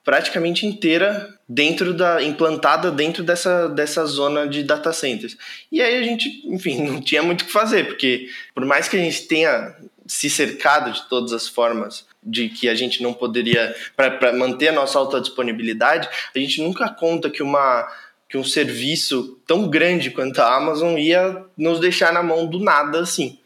praticamente 0.04 0.66
inteira 0.66 1.37
dentro 1.48 1.94
da 1.94 2.22
implantada 2.22 2.92
dentro 2.92 3.24
dessa, 3.24 3.70
dessa 3.70 4.06
zona 4.06 4.48
de 4.48 4.64
data 4.64 4.92
centers. 4.92 5.38
E 5.72 5.82
aí 5.82 5.98
a 5.98 6.04
gente, 6.04 6.42
enfim, 6.48 6.84
não 6.88 7.02
tinha 7.02 7.24
muito 7.24 7.44
o 7.44 7.46
que 7.46 7.52
fazer, 7.52 7.86
porque 7.88 8.30
por 8.54 8.66
mais 8.66 8.88
que 8.88 8.98
a 8.98 9.00
gente 9.00 9.28
tenha 9.28 9.76
se 10.06 10.30
cercado 10.30 10.92
de 10.92 11.08
todas 11.10 11.34
as 11.34 11.48
formas 11.48 12.06
de 12.24 12.50
que 12.50 12.68
a 12.68 12.76
gente 12.76 13.02
não 13.02 13.14
poderia 13.14 13.76
para 13.96 14.34
manter 14.34 14.70
a 14.70 14.74
nossa 14.74 14.98
alta 14.98 15.22
disponibilidade, 15.22 16.10
a 16.36 16.40
gente 16.40 16.62
nunca 16.62 16.90
conta 16.90 17.30
que 17.30 17.44
uma 17.44 17.88
que 18.30 18.38
um 18.38 18.44
serviço 18.44 19.40
tão 19.48 19.70
grande 19.70 20.12
quanto 20.12 20.40
a 20.40 20.54
Amazon 20.54 20.98
ia 20.98 21.46
nos 21.58 21.80
deixar 21.80 22.12
na 22.12 22.22
mão 22.22 22.46
do 22.46 22.60
nada 22.60 23.00
assim. 23.00 23.40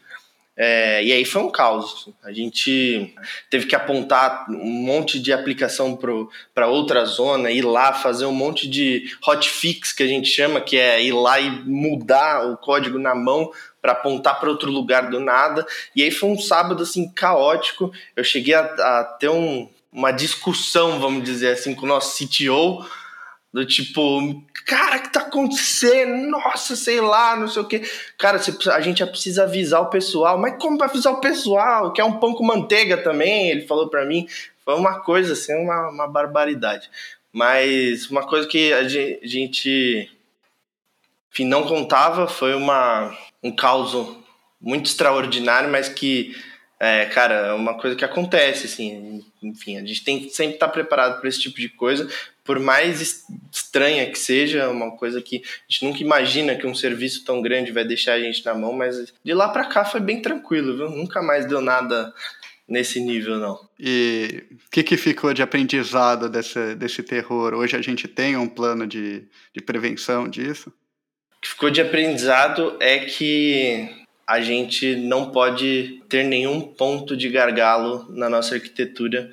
É, 0.56 1.02
e 1.02 1.12
aí 1.12 1.24
foi 1.24 1.42
um 1.42 1.50
caos. 1.50 2.08
A 2.22 2.32
gente 2.32 3.14
teve 3.50 3.66
que 3.66 3.74
apontar 3.74 4.46
um 4.50 4.84
monte 4.84 5.18
de 5.18 5.32
aplicação 5.32 5.98
para 6.54 6.66
outra 6.66 7.04
zona, 7.04 7.50
ir 7.50 7.62
lá 7.62 7.92
fazer 7.92 8.26
um 8.26 8.34
monte 8.34 8.68
de 8.68 9.16
hotfix 9.26 9.92
que 9.92 10.02
a 10.02 10.06
gente 10.06 10.28
chama, 10.28 10.60
que 10.60 10.76
é 10.76 11.02
ir 11.02 11.12
lá 11.12 11.40
e 11.40 11.50
mudar 11.50 12.46
o 12.46 12.56
código 12.56 12.98
na 12.98 13.14
mão 13.14 13.50
para 13.80 13.92
apontar 13.92 14.38
para 14.38 14.50
outro 14.50 14.70
lugar 14.70 15.10
do 15.10 15.18
nada. 15.18 15.66
E 15.96 16.02
aí 16.02 16.10
foi 16.10 16.28
um 16.28 16.38
sábado 16.38 16.82
assim 16.82 17.08
caótico. 17.08 17.90
Eu 18.14 18.22
cheguei 18.22 18.54
a, 18.54 18.60
a 18.60 19.04
ter 19.18 19.30
um, 19.30 19.68
uma 19.90 20.12
discussão, 20.12 21.00
vamos 21.00 21.24
dizer 21.24 21.52
assim, 21.52 21.74
com 21.74 21.86
o 21.86 21.88
nosso 21.88 22.16
CTO 22.16 22.86
do 23.52 23.66
tipo, 23.66 24.42
cara, 24.66 24.96
o 24.96 25.02
que 25.02 25.12
tá 25.12 25.20
acontecendo? 25.20 26.30
Nossa, 26.30 26.74
sei 26.74 27.00
lá, 27.00 27.36
não 27.36 27.48
sei 27.48 27.62
o 27.62 27.66
que. 27.66 27.82
Cara, 28.16 28.40
a 28.74 28.80
gente 28.80 29.00
já 29.00 29.06
precisa 29.06 29.42
avisar 29.42 29.82
o 29.82 29.90
pessoal. 29.90 30.38
Mas 30.38 30.56
como 30.58 30.78
vai 30.78 30.88
avisar 30.88 31.12
o 31.12 31.20
pessoal? 31.20 31.92
Quer 31.92 32.04
um 32.04 32.18
pão 32.18 32.34
com 32.34 32.44
manteiga 32.44 32.96
também? 32.96 33.50
Ele 33.50 33.66
falou 33.66 33.88
para 33.88 34.06
mim. 34.06 34.26
Foi 34.64 34.74
uma 34.74 35.00
coisa 35.00 35.34
assim, 35.34 35.54
uma, 35.54 35.90
uma 35.90 36.08
barbaridade. 36.08 36.90
Mas 37.32 38.08
uma 38.10 38.26
coisa 38.26 38.46
que 38.46 38.72
a 38.72 38.88
gente 38.88 40.10
enfim, 41.32 41.46
não 41.46 41.64
contava 41.64 42.28
foi 42.28 42.54
uma, 42.54 43.16
um 43.42 43.50
caos 43.50 44.16
muito 44.60 44.86
extraordinário, 44.86 45.70
mas 45.70 45.88
que, 45.88 46.36
é, 46.84 47.06
cara, 47.06 47.34
é 47.34 47.52
uma 47.52 47.74
coisa 47.74 47.94
que 47.94 48.04
acontece, 48.04 48.66
assim. 48.66 49.24
Enfim, 49.40 49.76
a 49.76 49.84
gente 49.84 50.02
tem 50.02 50.18
que 50.18 50.30
sempre 50.30 50.54
estar 50.54 50.66
preparado 50.66 51.20
para 51.20 51.28
esse 51.28 51.40
tipo 51.40 51.60
de 51.60 51.68
coisa, 51.68 52.08
por 52.42 52.58
mais 52.58 53.24
estranha 53.52 54.10
que 54.10 54.18
seja, 54.18 54.68
uma 54.68 54.90
coisa 54.96 55.22
que 55.22 55.36
a 55.36 55.72
gente 55.72 55.84
nunca 55.84 56.02
imagina 56.02 56.56
que 56.56 56.66
um 56.66 56.74
serviço 56.74 57.24
tão 57.24 57.40
grande 57.40 57.70
vai 57.70 57.84
deixar 57.84 58.14
a 58.14 58.20
gente 58.20 58.44
na 58.44 58.52
mão, 58.52 58.72
mas 58.72 59.14
de 59.24 59.32
lá 59.32 59.48
para 59.50 59.66
cá 59.66 59.84
foi 59.84 60.00
bem 60.00 60.20
tranquilo, 60.20 60.76
viu? 60.76 60.90
Nunca 60.90 61.22
mais 61.22 61.46
deu 61.46 61.60
nada 61.60 62.12
nesse 62.66 62.98
nível, 62.98 63.38
não. 63.38 63.60
E 63.78 64.42
o 64.50 64.70
que, 64.72 64.82
que 64.82 64.96
ficou 64.96 65.32
de 65.32 65.40
aprendizado 65.40 66.28
desse, 66.28 66.74
desse 66.74 67.04
terror? 67.04 67.54
Hoje 67.54 67.76
a 67.76 67.80
gente 67.80 68.08
tem 68.08 68.36
um 68.36 68.48
plano 68.48 68.88
de, 68.88 69.28
de 69.54 69.62
prevenção 69.62 70.28
disso? 70.28 70.68
O 71.36 71.40
que 71.42 71.48
ficou 71.48 71.70
de 71.70 71.80
aprendizado 71.80 72.76
é 72.80 72.98
que 72.98 74.01
a 74.26 74.40
gente 74.40 74.96
não 74.96 75.30
pode 75.30 76.00
ter 76.08 76.24
nenhum 76.24 76.60
ponto 76.60 77.16
de 77.16 77.28
gargalo 77.28 78.06
na 78.10 78.28
nossa 78.28 78.54
arquitetura 78.54 79.30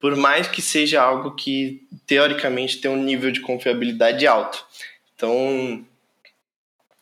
por 0.00 0.16
mais 0.16 0.46
que 0.46 0.62
seja 0.62 1.02
algo 1.02 1.34
que 1.34 1.82
teoricamente 2.06 2.78
tem 2.78 2.90
um 2.90 3.02
nível 3.02 3.30
de 3.30 3.40
confiabilidade 3.40 4.26
alto. 4.26 4.64
Então, 5.14 5.84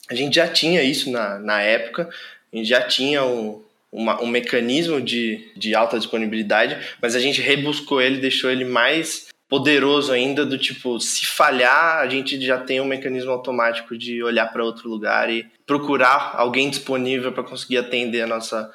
a 0.09 0.15
gente 0.15 0.37
já 0.37 0.49
tinha 0.49 0.83
isso 0.83 1.11
na, 1.11 1.39
na 1.39 1.61
época, 1.61 2.09
a 2.53 2.57
gente 2.57 2.69
já 2.69 2.81
tinha 2.81 3.25
um, 3.25 3.63
uma, 3.93 4.23
um 4.23 4.27
mecanismo 4.27 5.01
de, 5.01 5.51
de 5.55 5.75
alta 5.75 5.99
disponibilidade, 5.99 6.79
mas 7.01 7.15
a 7.15 7.21
gente 7.21 7.41
rebuscou 7.43 8.01
ele, 8.01 8.19
deixou 8.19 8.51
ele 8.51 8.65
mais 8.65 9.26
poderoso 9.49 10.13
ainda 10.13 10.45
do 10.45 10.59
tipo, 10.59 10.99
se 10.99 11.27
falhar, 11.27 11.99
a 11.99 12.09
gente 12.09 12.41
já 12.45 12.59
tem 12.59 12.81
um 12.81 12.87
mecanismo 12.87 13.31
automático 13.31 13.97
de 13.97 14.23
olhar 14.23 14.47
para 14.53 14.65
outro 14.65 14.89
lugar 14.89 15.31
e 15.31 15.47
procurar 15.67 16.33
alguém 16.35 16.69
disponível 16.69 17.33
para 17.33 17.45
conseguir 17.45 17.79
atender 17.79 18.23
a 18.23 18.27
nossa 18.27 18.71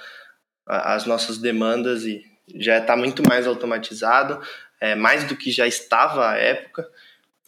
as 0.65 1.05
nossas 1.05 1.38
demandas 1.38 2.05
e 2.05 2.23
já 2.55 2.77
está 2.77 2.95
muito 2.95 3.23
mais 3.27 3.45
automatizado, 3.45 4.41
é, 4.79 4.95
mais 4.95 5.23
do 5.25 5.36
que 5.36 5.51
já 5.51 5.67
estava 5.67 6.29
à 6.29 6.38
época. 6.38 6.88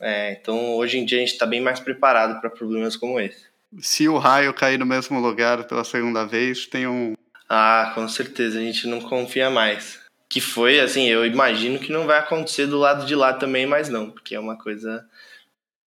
É, 0.01 0.33
então, 0.33 0.75
hoje 0.75 0.97
em 0.97 1.05
dia, 1.05 1.17
a 1.17 1.21
gente 1.21 1.31
está 1.31 1.45
bem 1.45 1.62
mais 1.62 1.79
preparado 1.79 2.41
para 2.41 2.49
problemas 2.49 2.97
como 2.97 3.19
esse. 3.19 3.45
Se 3.79 4.07
o 4.07 4.17
raio 4.17 4.53
cair 4.53 4.77
no 4.77 4.86
mesmo 4.86 5.19
lugar 5.19 5.63
pela 5.63 5.83
segunda 5.83 6.25
vez, 6.25 6.67
tem 6.67 6.86
um. 6.86 7.15
Ah, 7.49 7.91
com 7.95 8.07
certeza, 8.07 8.59
a 8.59 8.62
gente 8.62 8.88
não 8.88 8.99
confia 8.99 9.49
mais. 9.49 10.02
Que 10.33 10.41
foi, 10.41 10.79
assim, 10.79 11.05
eu 11.05 11.23
imagino 11.23 11.77
que 11.77 11.91
não 11.91 12.07
vai 12.07 12.17
acontecer 12.17 12.65
do 12.65 12.79
lado 12.79 13.05
de 13.05 13.13
lá 13.13 13.33
também, 13.33 13.67
mas 13.67 13.87
não, 13.87 14.09
porque 14.09 14.33
é 14.33 14.39
uma 14.39 14.57
coisa. 14.57 15.07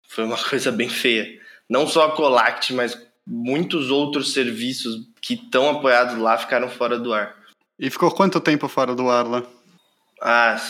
Foi 0.08 0.24
uma 0.24 0.34
coisa 0.42 0.72
bem 0.72 0.88
feia. 0.88 1.40
Não 1.70 1.86
só 1.86 2.06
a 2.06 2.10
Colact, 2.10 2.74
mas 2.74 3.00
muitos 3.24 3.88
outros 3.88 4.32
serviços 4.32 5.06
que 5.20 5.34
estão 5.34 5.70
apoiados 5.70 6.18
lá 6.18 6.36
ficaram 6.36 6.68
fora 6.68 6.98
do 6.98 7.14
ar. 7.14 7.36
E 7.78 7.88
ficou 7.88 8.10
quanto 8.10 8.40
tempo 8.40 8.66
fora 8.66 8.96
do 8.96 9.08
ar 9.08 9.24
lá? 9.28 9.44
Ah, 10.20 10.60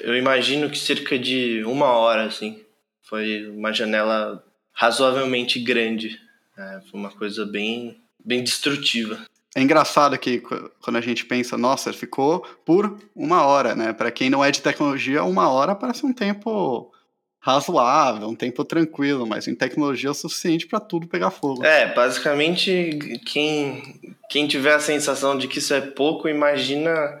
eu 0.00 0.14
imagino 0.14 0.68
que 0.68 0.76
cerca 0.76 1.18
de 1.18 1.64
uma 1.64 1.92
hora, 1.92 2.24
assim. 2.24 2.62
Foi 3.04 3.48
uma 3.48 3.72
janela 3.72 4.44
razoavelmente 4.70 5.58
grande. 5.58 6.20
É, 6.58 6.82
foi 6.90 7.00
uma 7.00 7.10
coisa 7.10 7.46
bem, 7.46 7.98
bem 8.22 8.44
destrutiva. 8.44 9.18
É 9.54 9.62
engraçado 9.62 10.18
que 10.18 10.40
quando 10.40 10.96
a 10.96 11.00
gente 11.00 11.24
pensa, 11.24 11.56
nossa, 11.56 11.92
ficou 11.92 12.40
por 12.64 12.98
uma 13.14 13.44
hora, 13.44 13.74
né? 13.74 13.92
Para 13.92 14.10
quem 14.10 14.28
não 14.28 14.44
é 14.44 14.50
de 14.50 14.60
tecnologia, 14.60 15.22
uma 15.22 15.48
hora 15.48 15.76
parece 15.76 16.04
um 16.04 16.12
tempo 16.12 16.92
razoável, 17.38 18.26
um 18.26 18.34
tempo 18.34 18.64
tranquilo, 18.64 19.26
mas 19.26 19.46
em 19.46 19.54
tecnologia 19.54 20.08
é 20.08 20.10
o 20.10 20.14
suficiente 20.14 20.66
para 20.66 20.80
tudo 20.80 21.06
pegar 21.06 21.30
fogo. 21.30 21.64
É, 21.64 21.92
basicamente, 21.92 23.20
quem, 23.26 24.00
quem 24.30 24.48
tiver 24.48 24.74
a 24.74 24.80
sensação 24.80 25.36
de 25.36 25.46
que 25.46 25.58
isso 25.58 25.74
é 25.74 25.80
pouco, 25.80 26.28
imagina 26.28 27.20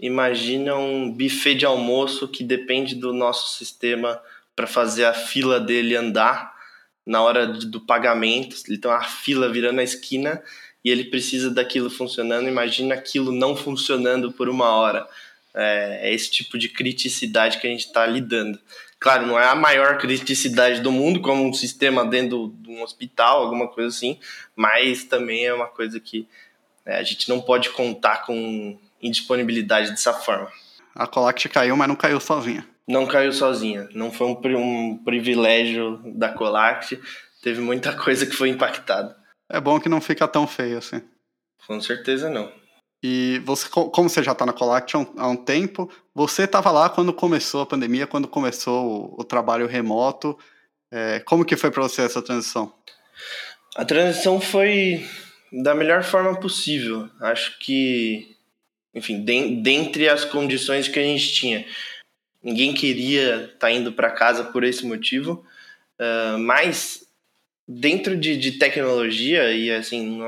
imagina 0.00 0.74
um 0.74 1.08
buffet 1.08 1.54
de 1.54 1.64
almoço 1.64 2.26
que 2.26 2.42
depende 2.42 2.96
do 2.96 3.12
nosso 3.12 3.56
sistema 3.56 4.20
para 4.56 4.66
fazer 4.66 5.04
a 5.04 5.14
fila 5.14 5.60
dele 5.60 5.94
andar 5.94 6.52
na 7.06 7.22
hora 7.22 7.46
do 7.46 7.80
pagamento. 7.80 8.56
Tem 8.64 8.90
uma 8.90 9.04
fila 9.04 9.48
virando 9.48 9.80
a 9.80 9.84
esquina 9.84 10.42
e 10.84 10.90
ele 10.90 11.04
precisa 11.04 11.50
daquilo 11.50 11.90
funcionando. 11.90 12.48
Imagina 12.48 12.94
aquilo 12.94 13.32
não 13.32 13.54
funcionando 13.56 14.32
por 14.32 14.48
uma 14.48 14.74
hora. 14.74 15.06
É, 15.54 16.08
é 16.08 16.14
esse 16.14 16.30
tipo 16.30 16.58
de 16.58 16.68
criticidade 16.68 17.58
que 17.58 17.66
a 17.66 17.70
gente 17.70 17.86
está 17.86 18.06
lidando. 18.06 18.58
Claro, 18.98 19.26
não 19.26 19.38
é 19.38 19.46
a 19.46 19.54
maior 19.54 19.98
criticidade 19.98 20.80
do 20.80 20.92
mundo, 20.92 21.20
como 21.20 21.44
um 21.44 21.52
sistema 21.52 22.04
dentro 22.04 22.54
de 22.60 22.70
um 22.70 22.82
hospital, 22.82 23.42
alguma 23.42 23.66
coisa 23.66 23.88
assim, 23.88 24.16
mas 24.54 25.02
também 25.02 25.44
é 25.44 25.52
uma 25.52 25.66
coisa 25.66 25.98
que 25.98 26.28
é, 26.86 26.96
a 26.98 27.02
gente 27.02 27.28
não 27.28 27.40
pode 27.40 27.70
contar 27.70 28.24
com 28.24 28.78
indisponibilidade 29.02 29.90
dessa 29.90 30.12
forma. 30.12 30.48
A 30.94 31.06
Colact 31.06 31.48
caiu, 31.48 31.76
mas 31.76 31.88
não 31.88 31.96
caiu 31.96 32.20
sozinha. 32.20 32.64
Não 32.86 33.06
caiu 33.06 33.32
sozinha. 33.32 33.88
Não 33.92 34.12
foi 34.12 34.26
um, 34.26 34.56
um 34.56 34.98
privilégio 34.98 36.00
da 36.04 36.28
Colact. 36.28 37.00
Teve 37.42 37.60
muita 37.60 37.92
coisa 37.94 38.24
que 38.24 38.36
foi 38.36 38.50
impactada. 38.50 39.16
É 39.52 39.60
bom 39.60 39.78
que 39.78 39.88
não 39.88 40.00
fica 40.00 40.26
tão 40.26 40.46
feio 40.46 40.78
assim. 40.78 41.02
Com 41.66 41.78
certeza 41.78 42.30
não. 42.30 42.50
E 43.02 43.42
você, 43.44 43.68
como 43.68 44.08
você 44.08 44.22
já 44.22 44.32
está 44.32 44.46
na 44.46 44.54
um, 44.54 45.06
há 45.18 45.28
um 45.28 45.36
tempo, 45.36 45.90
você 46.14 46.44
estava 46.44 46.70
lá 46.70 46.88
quando 46.88 47.12
começou 47.12 47.60
a 47.60 47.66
pandemia, 47.66 48.06
quando 48.06 48.26
começou 48.26 49.12
o, 49.18 49.20
o 49.20 49.24
trabalho 49.24 49.66
remoto. 49.66 50.38
É, 50.90 51.20
como 51.20 51.44
que 51.44 51.56
foi 51.56 51.70
para 51.70 51.82
você 51.82 52.00
essa 52.00 52.22
transição? 52.22 52.72
A 53.76 53.84
transição 53.84 54.40
foi 54.40 55.06
da 55.52 55.74
melhor 55.74 56.02
forma 56.02 56.38
possível. 56.40 57.10
Acho 57.20 57.58
que, 57.58 58.34
enfim, 58.94 59.22
de, 59.22 59.56
dentre 59.56 60.08
as 60.08 60.24
condições 60.24 60.88
que 60.88 60.98
a 60.98 61.02
gente 61.02 61.32
tinha, 61.34 61.66
ninguém 62.42 62.72
queria 62.72 63.44
estar 63.44 63.58
tá 63.58 63.72
indo 63.72 63.92
para 63.92 64.10
casa 64.10 64.44
por 64.44 64.64
esse 64.64 64.86
motivo, 64.86 65.44
uh, 66.00 66.38
mas 66.38 67.06
dentro 67.78 68.16
de, 68.16 68.36
de 68.36 68.52
tecnologia 68.52 69.52
e 69.52 69.70
assim 69.70 70.20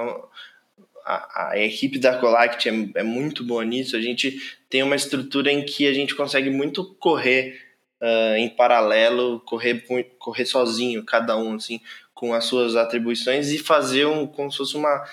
a, 1.04 1.50
a 1.50 1.58
equipe 1.58 1.98
da 1.98 2.18
Colact 2.18 2.68
é, 2.68 2.72
é, 3.00 3.02
muito 3.02 3.44
boa 3.44 3.64
nisso. 3.64 3.96
A 3.96 4.00
gente 4.00 4.40
tem 4.70 4.82
uma 4.82 4.96
estrutura 4.96 5.52
em 5.52 5.64
que 5.64 5.86
a 5.86 5.92
gente 5.92 6.14
consegue 6.14 6.50
muito 6.50 6.94
correr 6.94 7.60
uh, 8.00 8.36
em 8.36 8.48
paralelo, 8.48 9.40
correr, 9.40 9.84
correr 10.18 10.46
sozinho, 10.46 11.04
cada 11.04 11.36
um, 11.36 11.54
assim, 11.56 11.80
com 12.14 12.32
as 12.32 12.44
suas 12.46 12.74
atribuições 12.74 13.50
e 13.50 13.58
fazer 13.58 14.06
um, 14.06 14.26
como 14.26 14.50
se 14.50 14.58
fosse 14.58 14.76
uma, 14.76 15.04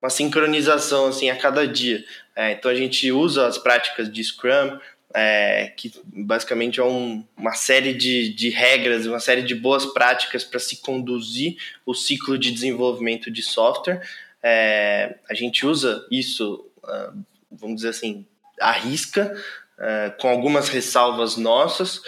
uma 0.00 0.10
sincronização 0.10 1.06
assim, 1.06 1.28
a 1.28 1.36
cada 1.36 1.66
dia. 1.66 2.04
É, 2.36 2.52
então 2.52 2.70
a 2.70 2.74
gente 2.74 3.10
usa 3.10 3.46
as 3.46 3.58
práticas 3.58 4.10
de 4.10 4.22
Scrum, 4.22 4.78
é, 5.14 5.72
que 5.76 5.92
basicamente 6.04 6.80
é 6.80 6.84
um, 6.84 7.24
uma 7.36 7.52
série 7.52 7.92
de, 7.92 8.32
de 8.34 8.48
regras, 8.48 9.06
uma 9.06 9.20
série 9.20 9.42
de 9.42 9.54
boas 9.54 9.86
práticas 9.86 10.44
para 10.44 10.58
se 10.58 10.78
conduzir 10.78 11.56
o 11.84 11.94
ciclo 11.94 12.38
de 12.38 12.50
desenvolvimento 12.50 13.30
de 13.30 13.42
software. 13.42 14.02
É, 14.42 15.16
a 15.28 15.34
gente 15.34 15.66
usa 15.66 16.06
isso, 16.10 16.66
uh, 16.82 17.24
vamos 17.50 17.76
dizer 17.76 17.90
assim, 17.90 18.26
à 18.60 18.72
risca, 18.72 19.34
uh, 19.78 20.20
com 20.20 20.28
algumas 20.28 20.68
ressalvas 20.68 21.36
nossas. 21.36 21.98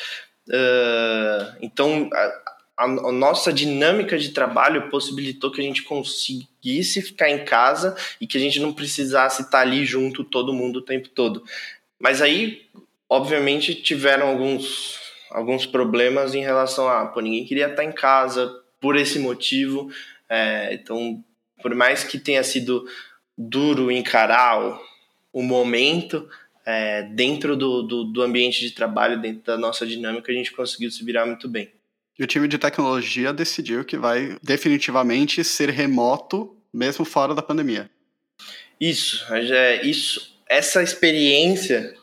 Uh, 0.49 1.57
então, 1.63 2.11
a, 2.13 2.85
a, 2.85 3.13
nossa 3.13 3.53
dinâmica 3.53 4.19
de 4.19 4.31
trabalho 4.31 4.91
possibilitou 4.91 5.51
que 5.51 5.61
a 5.61 5.65
gente 5.65 5.83
conseguisse 5.83 7.01
ficar 7.03 7.31
em 7.31 7.45
casa 7.45 7.97
e 8.21 8.27
que 8.27 8.37
a 8.37 8.41
gente 8.41 8.59
não 8.61 8.73
precisasse 8.73 9.43
estar 9.43 9.61
ali 9.61 9.85
junto 9.85 10.25
todo 10.25 10.53
mundo 10.53 10.79
o 10.79 10.83
tempo 10.83 11.09
todo. 11.09 11.45
Mas 12.01 12.21
aí, 12.21 12.67
obviamente, 13.09 13.75
tiveram 13.75 14.29
alguns, 14.29 14.99
alguns 15.31 15.67
problemas 15.67 16.35
em 16.35 16.41
relação 16.41 16.89
a, 16.89 17.07
pô, 17.07 17.21
ninguém 17.21 17.45
queria 17.45 17.69
estar 17.69 17.85
em 17.85 17.93
casa 17.93 18.53
por 18.81 18.97
esse 18.97 19.19
motivo. 19.19 19.91
É, 20.29 20.75
então, 20.75 21.23
por 21.63 21.75
mais 21.75 22.05
que 22.05 22.19
tenha 22.19 22.43
sido 22.43 22.87
duro 23.37 23.91
encarar 23.91 24.63
o, 24.63 24.81
o 25.33 25.43
momento, 25.43 26.29
é, 26.65 27.03
dentro 27.03 27.57
do, 27.57 27.83
do, 27.83 28.05
do, 28.05 28.23
ambiente 28.23 28.61
de 28.61 28.71
trabalho, 28.71 29.21
dentro 29.21 29.43
da 29.45 29.59
nossa 29.59 29.87
dinâmica, 29.87 30.31
a 30.31 30.35
gente 30.35 30.53
conseguiu 30.53 30.91
se 30.91 31.05
virar 31.05 31.27
muito 31.27 31.49
bem. 31.49 31.71
E 32.19 32.23
o 32.23 32.27
time 32.27 32.47
de 32.47 32.59
tecnologia 32.59 33.33
decidiu 33.33 33.85
que 33.85 33.97
vai 33.97 34.37
definitivamente 34.43 35.43
ser 35.43 35.69
remoto, 35.69 36.57
mesmo 36.73 37.05
fora 37.05 37.35
da 37.35 37.43
pandemia. 37.43 37.91
Isso, 38.81 39.25
é, 39.33 39.85
isso 39.85 40.35
essa 40.49 40.83
experiência, 40.83 41.95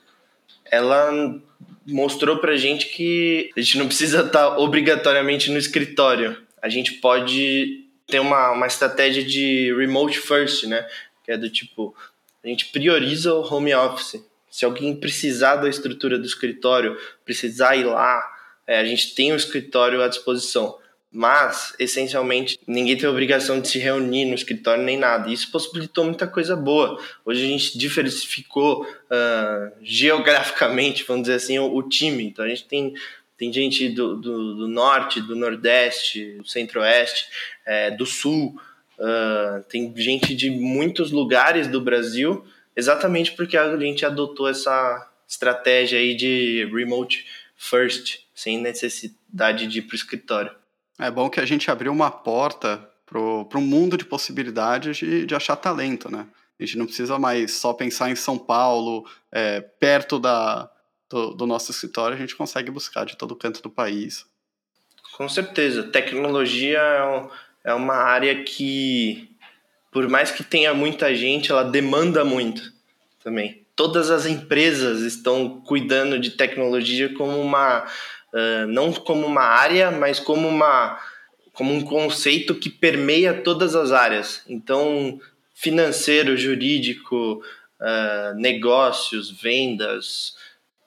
ela 0.72 1.42
mostrou 1.86 2.38
pra 2.38 2.56
gente 2.56 2.88
que 2.88 3.52
a 3.56 3.62
gente 3.62 3.78
não 3.78 3.88
precisa 3.88 4.22
estar 4.22 4.58
obrigatoriamente 4.58 5.52
no 5.52 5.58
escritório. 5.58 6.38
A 6.62 6.70
gente 6.70 6.94
pode 6.94 7.82
tem 8.12 8.20
uma, 8.20 8.52
uma 8.52 8.68
estratégia 8.68 9.24
de 9.24 9.74
remote 9.74 10.20
first, 10.20 10.66
né? 10.66 10.86
Que 11.24 11.32
é 11.32 11.38
do 11.38 11.50
tipo, 11.50 11.96
a 12.44 12.48
gente 12.48 12.66
prioriza 12.68 13.34
o 13.34 13.42
home 13.42 13.74
office. 13.74 14.24
Se 14.50 14.66
alguém 14.66 14.94
precisar 14.94 15.56
da 15.56 15.70
estrutura 15.70 16.20
do 16.20 16.26
escritório, 16.26 16.98
precisar 17.24 17.78
ir 17.78 17.86
lá, 17.86 18.22
é, 18.68 18.80
a 18.80 18.86
gente 18.86 19.16
tem 19.16 19.32
o 19.32 19.38
escritório 19.38 20.02
à 20.02 20.10
disposição. 20.10 20.78
Mas, 21.14 21.76
essencialmente, 21.78 22.58
ninguém 22.66 22.96
tem 22.96 23.10
obrigação 23.10 23.60
de 23.60 23.68
se 23.68 23.78
reunir 23.78 24.26
no 24.26 24.34
escritório 24.34 24.82
nem 24.82 24.98
nada. 24.98 25.30
Isso 25.30 25.52
possibilitou 25.52 26.06
muita 26.06 26.26
coisa 26.26 26.56
boa. 26.56 26.98
Hoje 27.26 27.44
a 27.44 27.48
gente 27.48 27.78
diversificou 27.78 28.84
uh, 28.86 29.72
geograficamente, 29.82 31.04
vamos 31.04 31.24
dizer 31.24 31.36
assim, 31.36 31.60
o, 31.60 31.76
o 31.76 31.84
time. 31.84 32.24
Então 32.24 32.46
a 32.46 32.48
gente 32.48 32.66
tem 32.66 32.94
tem 33.42 33.52
gente 33.52 33.90
do, 33.90 34.18
do, 34.18 34.54
do 34.54 34.68
norte, 34.68 35.20
do 35.20 35.36
nordeste, 35.36 36.34
do 36.34 36.48
centro-oeste, 36.48 37.26
é, 37.66 37.90
do 37.90 38.06
sul, 38.06 38.56
uh, 39.00 39.64
tem 39.64 39.92
gente 39.98 40.36
de 40.36 40.52
muitos 40.52 41.10
lugares 41.10 41.68
do 41.68 41.82
Brasil, 41.82 42.46
exatamente 42.76 43.32
porque 43.32 43.58
a 43.58 43.76
gente 43.78 44.06
adotou 44.06 44.48
essa 44.48 45.10
estratégia 45.28 45.98
aí 45.98 46.14
de 46.14 46.70
remote 46.72 47.26
first, 47.58 48.20
sem 48.36 48.62
necessidade 48.62 49.66
de 49.66 49.80
ir 49.80 49.82
para 49.82 49.94
o 49.94 49.96
escritório. 49.96 50.61
É 51.02 51.10
bom 51.10 51.30
que 51.30 51.40
a 51.40 51.46
gente 51.46 51.70
abriu 51.72 51.92
uma 51.92 52.12
porta 52.12 52.88
para 53.06 53.60
um 53.60 53.62
mundo 53.62 53.98
de 53.98 54.06
possibilidades 54.06 54.98
de, 54.98 55.26
de 55.26 55.36
achar 55.36 55.56
talento, 55.56 56.10
né? 56.10 56.28
A 56.60 56.64
gente 56.64 56.78
não 56.78 56.86
precisa 56.86 57.18
mais 57.18 57.54
só 57.54 57.74
pensar 57.74 58.12
em 58.12 58.16
São 58.16 58.38
Paulo, 58.38 59.06
é, 59.32 59.60
perto 59.62 60.20
da, 60.20 60.70
do, 61.10 61.34
do 61.34 61.46
nosso 61.48 61.72
escritório, 61.72 62.16
a 62.16 62.20
gente 62.20 62.36
consegue 62.36 62.72
buscar 62.72 63.06
de 63.06 63.18
todo 63.18 63.36
canto 63.36 63.62
do 63.62 63.70
país. 63.70 64.26
Com 65.18 65.28
certeza. 65.28 65.84
Tecnologia 65.84 66.80
é, 66.80 67.04
um, 67.04 67.30
é 67.66 67.74
uma 67.74 67.96
área 67.96 68.44
que, 68.44 69.30
por 69.92 70.08
mais 70.08 70.32
que 70.32 70.44
tenha 70.44 70.74
muita 70.74 71.14
gente, 71.14 71.52
ela 71.52 71.64
demanda 71.64 72.24
muito 72.24 72.72
também. 73.24 73.66
Todas 73.76 74.10
as 74.10 74.26
empresas 74.26 75.02
estão 75.02 75.62
cuidando 75.62 76.20
de 76.20 76.32
tecnologia 76.32 77.14
como 77.14 77.40
uma. 77.40 77.86
Não 78.70 78.94
como 78.94 79.28
uma 79.28 79.44
área, 79.44 79.92
mas 79.92 80.20
como 80.20 80.48
uma 80.48 81.00
como 81.54 81.74
um 81.74 81.82
conceito 81.82 82.56
que 82.56 82.70
permeia 82.70 83.34
todas 83.34 83.76
as 83.76 83.92
áreas. 83.92 84.42
Então, 84.48 85.20
financeiro, 85.54 86.38
jurídico, 86.38 87.44
uh, 87.80 88.34
negócios, 88.36 89.30
vendas, 89.30 90.36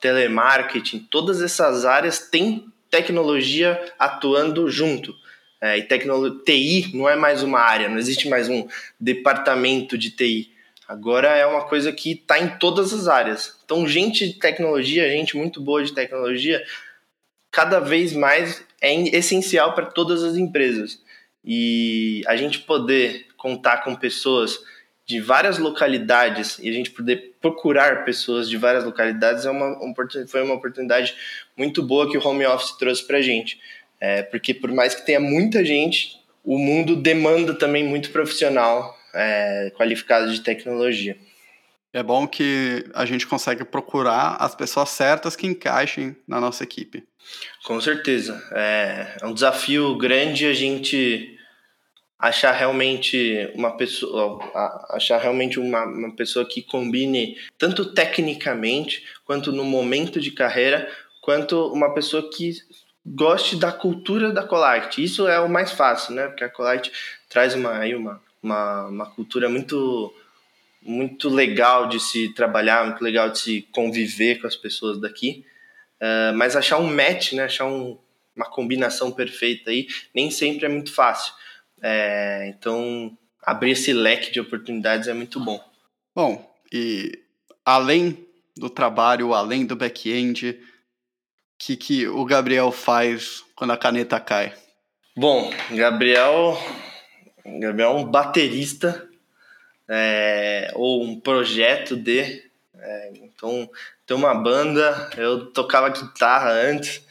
telemarketing, 0.00 1.06
todas 1.10 1.42
essas 1.42 1.84
áreas 1.84 2.18
têm 2.18 2.66
tecnologia 2.90 3.80
atuando 3.98 4.70
junto. 4.70 5.14
É, 5.60 5.78
e 5.78 5.82
tecnologia, 5.82 6.40
TI 6.44 6.90
não 6.94 7.08
é 7.08 7.16
mais 7.16 7.42
uma 7.42 7.58
área, 7.58 7.88
não 7.88 7.96
existe 7.96 8.28
mais 8.28 8.48
um 8.48 8.68
departamento 9.00 9.96
de 9.96 10.10
TI. 10.10 10.52
Agora 10.86 11.28
é 11.28 11.46
uma 11.46 11.64
coisa 11.64 11.90
que 11.90 12.12
está 12.12 12.38
em 12.38 12.58
todas 12.58 12.92
as 12.92 13.08
áreas. 13.08 13.58
Então, 13.64 13.86
gente 13.88 14.28
de 14.28 14.34
tecnologia, 14.34 15.08
gente 15.08 15.36
muito 15.36 15.62
boa 15.62 15.82
de 15.82 15.94
tecnologia, 15.94 16.62
cada 17.54 17.78
vez 17.78 18.12
mais 18.12 18.64
é 18.80 18.92
essencial 19.16 19.74
para 19.74 19.86
todas 19.86 20.24
as 20.24 20.36
empresas. 20.36 21.00
E 21.44 22.22
a 22.26 22.36
gente 22.36 22.58
poder 22.60 23.26
contar 23.36 23.84
com 23.84 23.94
pessoas 23.94 24.58
de 25.06 25.20
várias 25.20 25.58
localidades 25.58 26.58
e 26.58 26.68
a 26.68 26.72
gente 26.72 26.90
poder 26.90 27.36
procurar 27.40 28.04
pessoas 28.04 28.48
de 28.48 28.56
várias 28.56 28.84
localidades 28.84 29.46
é 29.46 29.50
uma, 29.50 29.78
foi 30.26 30.42
uma 30.42 30.54
oportunidade 30.54 31.14
muito 31.56 31.82
boa 31.82 32.10
que 32.10 32.18
o 32.18 32.26
home 32.26 32.44
office 32.44 32.76
trouxe 32.76 33.06
para 33.06 33.18
a 33.18 33.22
gente. 33.22 33.60
É, 34.00 34.22
porque 34.22 34.52
por 34.52 34.72
mais 34.72 34.94
que 34.94 35.06
tenha 35.06 35.20
muita 35.20 35.64
gente, 35.64 36.18
o 36.42 36.58
mundo 36.58 36.96
demanda 36.96 37.54
também 37.54 37.84
muito 37.84 38.10
profissional 38.10 38.98
é, 39.14 39.70
qualificado 39.76 40.32
de 40.32 40.40
tecnologia. 40.40 41.16
É 41.94 42.02
bom 42.02 42.26
que 42.26 42.84
a 42.92 43.06
gente 43.06 43.24
consegue 43.24 43.64
procurar 43.64 44.36
as 44.40 44.52
pessoas 44.52 44.88
certas 44.88 45.36
que 45.36 45.46
encaixem 45.46 46.16
na 46.26 46.40
nossa 46.40 46.64
equipe. 46.64 47.06
Com 47.64 47.80
certeza. 47.80 48.42
É, 48.50 49.16
é 49.22 49.26
um 49.26 49.32
desafio 49.32 49.96
grande 49.96 50.44
a 50.44 50.52
gente 50.52 51.38
achar 52.18 52.50
realmente 52.50 53.48
uma 53.54 53.76
pessoa 53.76 54.40
achar 54.90 55.18
realmente 55.18 55.60
uma, 55.60 55.84
uma 55.84 56.16
pessoa 56.16 56.44
que 56.44 56.62
combine 56.62 57.36
tanto 57.56 57.84
tecnicamente 57.92 59.04
quanto 59.24 59.52
no 59.52 59.62
momento 59.62 60.20
de 60.20 60.32
carreira 60.32 60.90
quanto 61.20 61.72
uma 61.72 61.94
pessoa 61.94 62.28
que 62.28 62.54
goste 63.06 63.54
da 63.54 63.70
cultura 63.70 64.32
da 64.32 64.42
Colite. 64.42 65.02
Isso 65.02 65.28
é 65.28 65.38
o 65.38 65.48
mais 65.48 65.70
fácil, 65.70 66.14
né? 66.14 66.26
Porque 66.26 66.42
a 66.42 66.50
Colite 66.50 66.90
traz 67.28 67.54
uma, 67.54 67.78
aí 67.78 67.94
uma, 67.94 68.20
uma, 68.42 68.86
uma 68.86 69.06
cultura 69.06 69.48
muito 69.48 70.12
muito 70.84 71.28
legal 71.28 71.88
de 71.88 71.98
se 71.98 72.32
trabalhar, 72.34 72.86
muito 72.86 73.02
legal 73.02 73.30
de 73.30 73.38
se 73.38 73.62
conviver 73.72 74.40
com 74.40 74.46
as 74.46 74.56
pessoas 74.56 75.00
daqui. 75.00 75.44
Uh, 76.00 76.36
mas 76.36 76.54
achar 76.54 76.78
um 76.78 76.94
match, 76.94 77.32
né? 77.32 77.44
Achar 77.44 77.66
um, 77.66 77.98
uma 78.36 78.46
combinação 78.46 79.10
perfeita 79.10 79.70
aí, 79.70 79.86
nem 80.14 80.30
sempre 80.30 80.66
é 80.66 80.68
muito 80.68 80.92
fácil. 80.92 81.32
É, 81.82 82.46
então, 82.48 83.16
abrir 83.42 83.72
esse 83.72 83.92
leque 83.92 84.32
de 84.32 84.40
oportunidades 84.40 85.08
é 85.08 85.14
muito 85.14 85.38
bom. 85.38 85.62
Bom, 86.14 86.54
e 86.72 87.12
além 87.64 88.26
do 88.56 88.70
trabalho, 88.70 89.34
além 89.34 89.66
do 89.66 89.76
back-end, 89.76 90.58
que, 91.58 91.76
que 91.76 92.06
o 92.08 92.24
Gabriel 92.24 92.70
faz 92.72 93.42
quando 93.54 93.72
a 93.72 93.76
caneta 93.76 94.18
cai? 94.18 94.52
Bom, 95.16 95.52
Gabriel, 95.70 96.58
Gabriel 97.60 97.90
é 97.90 97.94
um 97.94 98.04
baterista 98.04 99.08
é, 99.88 100.70
ou 100.74 101.02
um 101.02 101.18
projeto 101.18 101.96
de. 101.96 102.42
É, 102.76 103.12
então, 103.22 103.68
tem 104.06 104.16
uma 104.16 104.34
banda, 104.34 105.10
eu 105.16 105.46
tocava 105.46 105.88
guitarra 105.88 106.50
antes, 106.50 107.02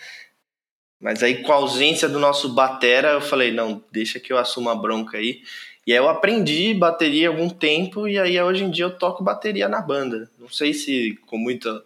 mas 0.99 1.23
aí 1.23 1.41
com 1.41 1.51
a 1.51 1.55
ausência 1.55 2.07
do 2.07 2.19
nosso 2.19 2.53
batera, 2.53 3.09
eu 3.09 3.21
falei, 3.21 3.51
não, 3.51 3.83
deixa 3.91 4.19
que 4.19 4.31
eu 4.31 4.37
assuma 4.37 4.73
a 4.73 4.75
bronca 4.75 5.17
aí. 5.17 5.41
E 5.85 5.91
aí 5.91 5.97
eu 5.97 6.07
aprendi 6.07 6.73
bateria 6.73 7.27
algum 7.27 7.49
tempo 7.49 8.07
e 8.07 8.17
aí 8.17 8.41
hoje 8.41 8.63
em 8.63 8.71
dia 8.71 8.85
eu 8.85 8.97
toco 8.97 9.23
bateria 9.23 9.67
na 9.67 9.81
banda. 9.81 10.29
Não 10.39 10.47
sei 10.47 10.73
se 10.73 11.19
com 11.25 11.37
muita 11.37 11.83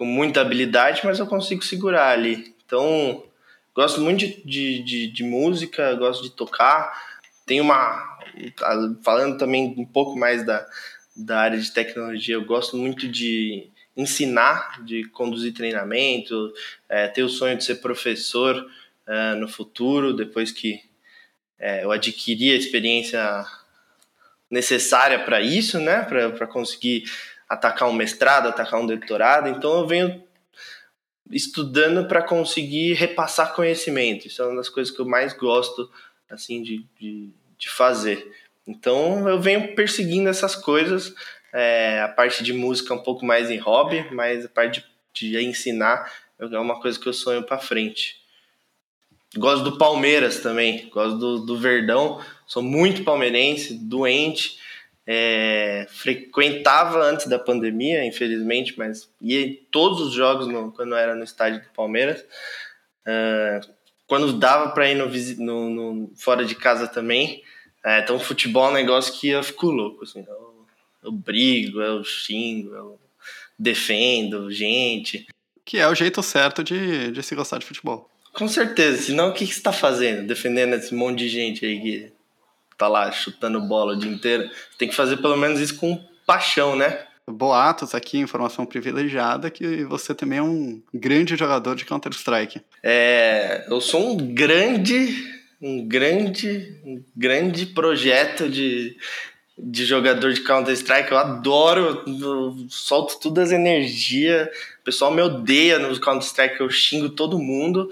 com 0.00 0.06
muita 0.06 0.40
habilidade, 0.40 1.02
mas 1.04 1.18
eu 1.18 1.26
consigo 1.26 1.62
segurar 1.62 2.08
ali. 2.08 2.54
Então, 2.64 3.22
gosto 3.74 4.00
muito 4.00 4.20
de, 4.46 4.82
de, 4.82 5.06
de 5.08 5.22
música, 5.22 5.94
gosto 5.94 6.22
de 6.22 6.30
tocar. 6.30 6.90
Tem 7.44 7.60
uma. 7.60 8.09
Falando 9.02 9.38
também 9.38 9.74
um 9.76 9.84
pouco 9.84 10.18
mais 10.18 10.44
da, 10.44 10.66
da 11.16 11.40
área 11.40 11.58
de 11.58 11.70
tecnologia, 11.70 12.34
eu 12.34 12.44
gosto 12.44 12.76
muito 12.76 13.08
de 13.08 13.68
ensinar, 13.96 14.82
de 14.84 15.04
conduzir 15.08 15.52
treinamento, 15.52 16.52
é, 16.88 17.08
ter 17.08 17.22
o 17.22 17.28
sonho 17.28 17.56
de 17.56 17.64
ser 17.64 17.76
professor 17.76 18.66
é, 19.06 19.34
no 19.34 19.48
futuro, 19.48 20.14
depois 20.14 20.52
que 20.52 20.80
é, 21.58 21.84
eu 21.84 21.90
adquiri 21.90 22.52
a 22.52 22.56
experiência 22.56 23.44
necessária 24.50 25.18
para 25.18 25.40
isso, 25.40 25.78
né, 25.78 26.02
para 26.02 26.46
conseguir 26.46 27.04
atacar 27.48 27.88
um 27.88 27.92
mestrado, 27.92 28.48
atacar 28.48 28.80
um 28.80 28.86
doutorado, 28.86 29.48
então 29.48 29.80
eu 29.80 29.86
venho 29.86 30.22
estudando 31.30 32.08
para 32.08 32.22
conseguir 32.22 32.94
repassar 32.94 33.54
conhecimento. 33.54 34.26
Isso 34.26 34.42
é 34.42 34.46
uma 34.46 34.56
das 34.56 34.68
coisas 34.68 34.94
que 34.94 35.00
eu 35.00 35.06
mais 35.06 35.32
gosto 35.32 35.90
assim 36.28 36.62
de, 36.62 36.84
de, 36.98 37.30
de 37.60 37.68
fazer. 37.68 38.26
Então 38.66 39.28
eu 39.28 39.40
venho 39.40 39.74
perseguindo 39.76 40.28
essas 40.28 40.56
coisas. 40.56 41.14
É, 41.52 42.00
a 42.00 42.08
parte 42.08 42.42
de 42.42 42.52
música 42.52 42.94
é 42.94 42.96
um 42.96 43.02
pouco 43.02 43.24
mais 43.24 43.50
em 43.50 43.58
hobby, 43.58 44.06
mas 44.12 44.44
a 44.44 44.48
parte 44.48 44.84
de, 45.12 45.30
de 45.30 45.44
ensinar 45.44 46.10
é 46.38 46.58
uma 46.58 46.80
coisa 46.80 46.98
que 46.98 47.06
eu 47.06 47.12
sonho 47.12 47.42
para 47.42 47.58
frente. 47.58 48.18
Gosto 49.36 49.62
do 49.62 49.78
Palmeiras 49.78 50.40
também, 50.40 50.88
gosto 50.88 51.16
do, 51.16 51.38
do 51.46 51.56
Verdão, 51.58 52.20
sou 52.46 52.62
muito 52.62 53.04
palmeirense, 53.04 53.74
doente. 53.74 54.58
É, 55.06 55.86
frequentava 55.88 57.02
antes 57.02 57.26
da 57.26 57.38
pandemia, 57.38 58.04
infelizmente, 58.04 58.74
mas 58.76 59.12
ia 59.20 59.42
em 59.42 59.54
todos 59.70 60.00
os 60.00 60.12
jogos 60.12 60.46
no, 60.46 60.72
quando 60.72 60.94
era 60.94 61.14
no 61.14 61.24
estádio 61.24 61.60
do 61.62 61.68
Palmeiras. 61.70 62.24
Uh, 63.06 63.80
quando 64.06 64.32
dava 64.32 64.70
para 64.70 64.90
ir 64.90 64.96
no, 64.96 65.08
no, 65.38 65.70
no, 65.70 66.12
fora 66.16 66.44
de 66.44 66.56
casa 66.56 66.88
também. 66.88 67.42
É, 67.84 68.00
então, 68.00 68.18
futebol 68.18 68.66
é 68.66 68.70
um 68.70 68.74
negócio 68.74 69.18
que 69.18 69.28
eu 69.28 69.42
fico 69.42 69.70
louco. 69.70 70.04
Assim, 70.04 70.24
eu, 70.26 70.66
eu 71.04 71.12
brigo, 71.12 71.80
eu 71.80 72.04
xingo, 72.04 72.74
eu 72.74 73.00
defendo 73.58 74.50
gente. 74.50 75.26
Que 75.64 75.78
é 75.78 75.88
o 75.88 75.94
jeito 75.94 76.22
certo 76.22 76.64
de, 76.64 77.10
de 77.12 77.22
se 77.22 77.34
gostar 77.34 77.58
de 77.58 77.66
futebol. 77.66 78.08
Com 78.32 78.48
certeza, 78.48 79.02
senão 79.02 79.30
o 79.30 79.32
que, 79.32 79.46
que 79.46 79.52
você 79.52 79.58
está 79.58 79.72
fazendo? 79.72 80.26
Defendendo 80.26 80.74
esse 80.74 80.94
monte 80.94 81.18
de 81.18 81.28
gente 81.28 81.64
aí 81.66 81.80
que 81.80 82.12
tá 82.78 82.88
lá 82.88 83.10
chutando 83.12 83.60
bola 83.60 83.92
o 83.92 83.98
dia 83.98 84.10
inteiro. 84.10 84.48
Tem 84.78 84.88
que 84.88 84.94
fazer 84.94 85.18
pelo 85.18 85.36
menos 85.36 85.60
isso 85.60 85.76
com 85.76 86.02
paixão, 86.26 86.76
né? 86.76 87.06
Boatos 87.28 87.94
aqui, 87.94 88.18
informação 88.18 88.64
privilegiada, 88.64 89.50
que 89.50 89.84
você 89.84 90.14
também 90.14 90.38
é 90.38 90.42
um 90.42 90.82
grande 90.92 91.36
jogador 91.36 91.76
de 91.76 91.84
Counter-Strike. 91.84 92.60
É, 92.82 93.66
eu 93.68 93.80
sou 93.80 94.12
um 94.12 94.16
grande, 94.16 95.39
um 95.60 95.86
grande, 95.86 96.74
um 96.84 97.02
grande 97.14 97.66
projeto 97.66 98.48
de, 98.48 98.96
de 99.58 99.84
jogador 99.84 100.32
de 100.32 100.40
Counter-Strike. 100.40 101.10
Eu 101.10 101.18
adoro, 101.18 102.02
eu 102.06 102.56
solto 102.68 103.18
todas 103.20 103.48
as 103.48 103.52
energias. 103.52 104.48
O 104.80 104.84
pessoal 104.84 105.12
me 105.12 105.20
odeia 105.20 105.78
no 105.78 105.98
Counter-Strike, 106.00 106.60
eu 106.60 106.70
xingo 106.70 107.10
todo 107.10 107.38
mundo. 107.38 107.90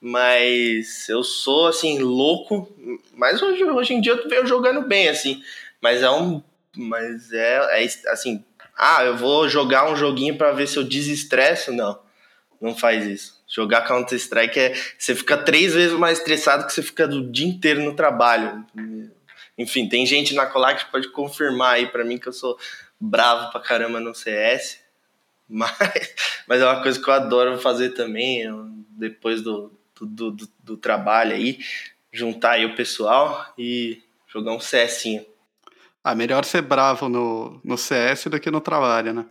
Mas 0.00 1.08
eu 1.10 1.22
sou, 1.22 1.66
assim, 1.66 1.98
louco. 1.98 2.72
Mas 3.14 3.42
hoje, 3.42 3.62
hoje 3.64 3.92
em 3.92 4.00
dia 4.00 4.12
eu 4.12 4.28
venho 4.28 4.46
jogando 4.46 4.82
bem, 4.82 5.08
assim. 5.08 5.42
Mas 5.80 6.02
é 6.02 6.10
um. 6.10 6.42
Mas 6.74 7.30
é, 7.32 7.82
é 7.82 7.84
assim. 8.08 8.42
Ah, 8.76 9.04
eu 9.04 9.14
vou 9.14 9.46
jogar 9.46 9.92
um 9.92 9.96
joguinho 9.96 10.38
para 10.38 10.52
ver 10.52 10.66
se 10.66 10.78
eu 10.78 10.84
desestresso. 10.84 11.70
Não, 11.70 11.98
não 12.58 12.74
faz 12.74 13.04
isso. 13.04 13.39
Jogar 13.50 13.82
Counter-Strike 13.82 14.58
é. 14.58 14.74
Você 14.96 15.14
fica 15.14 15.36
três 15.36 15.74
vezes 15.74 15.98
mais 15.98 16.18
estressado 16.18 16.64
que 16.64 16.72
você 16.72 16.82
fica 16.82 17.06
o 17.06 17.30
dia 17.30 17.48
inteiro 17.48 17.82
no 17.82 17.96
trabalho. 17.96 18.64
Enfim, 19.58 19.88
tem 19.88 20.06
gente 20.06 20.34
na 20.34 20.46
Colar 20.46 20.76
que 20.76 20.90
pode 20.90 21.08
confirmar 21.08 21.74
aí 21.74 21.86
para 21.88 22.04
mim 22.04 22.16
que 22.16 22.28
eu 22.28 22.32
sou 22.32 22.56
bravo 22.98 23.50
pra 23.50 23.60
caramba 23.60 23.98
no 23.98 24.14
CS. 24.14 24.78
Mas, 25.48 25.72
mas 26.46 26.62
é 26.62 26.64
uma 26.64 26.80
coisa 26.80 27.02
que 27.02 27.10
eu 27.10 27.14
adoro 27.14 27.58
fazer 27.58 27.90
também. 27.90 28.44
depois 28.90 29.42
do, 29.42 29.72
do, 30.00 30.30
do, 30.30 30.48
do 30.62 30.76
trabalho 30.76 31.34
aí, 31.34 31.58
juntar 32.12 32.52
aí 32.52 32.64
o 32.64 32.76
pessoal 32.76 33.52
e 33.58 34.00
jogar 34.28 34.52
um 34.52 34.58
CSinho. 34.58 35.26
Ah, 36.04 36.14
melhor 36.14 36.44
ser 36.44 36.62
bravo 36.62 37.08
no, 37.08 37.60
no 37.64 37.76
CS 37.76 38.26
do 38.26 38.38
que 38.38 38.50
no 38.50 38.60
trabalho, 38.60 39.12
né? 39.12 39.26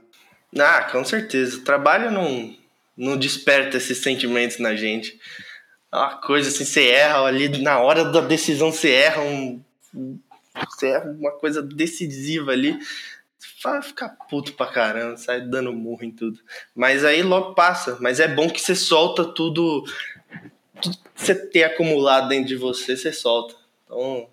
Ah, 0.60 0.84
com 0.84 1.03
certeza. 1.05 1.58
O 1.58 1.63
trabalho 1.63 2.12
não, 2.12 2.55
não 2.99 3.17
desperta 3.17 3.77
esses 3.77 3.99
sentimentos 3.99 4.59
na 4.59 4.75
gente. 4.75 5.17
É 5.91 5.95
uma 5.95 6.17
coisa 6.17 6.49
assim, 6.49 6.65
você 6.65 6.88
erra 6.89 7.23
ali 7.23 7.62
na 7.62 7.79
hora 7.79 8.03
da 8.03 8.19
decisão, 8.19 8.71
você 8.71 8.91
erra 8.91 9.21
um. 9.21 9.62
Você 10.69 10.88
erra 10.88 11.09
uma 11.09 11.31
coisa 11.31 11.62
decisiva 11.62 12.51
ali. 12.51 12.77
Vai 13.63 13.81
ficar 13.81 14.09
puto 14.29 14.53
pra 14.53 14.67
caramba, 14.67 15.17
sai 15.17 15.41
dando 15.41 15.73
murro 15.73 16.03
em 16.03 16.12
tudo. 16.12 16.39
Mas 16.75 17.05
aí 17.05 17.23
logo 17.23 17.53
passa. 17.55 17.97
Mas 18.01 18.19
é 18.19 18.27
bom 18.27 18.49
que 18.49 18.62
você 18.62 18.75
solta 18.75 19.23
tudo 19.23 19.85
tudo 20.81 20.97
que 20.97 21.03
você 21.15 21.35
tem 21.35 21.63
acumulado 21.63 22.29
dentro 22.29 22.47
de 22.47 22.55
você, 22.55 22.95
você 22.95 23.12
solta. 23.12 23.55
Então, 23.85 24.29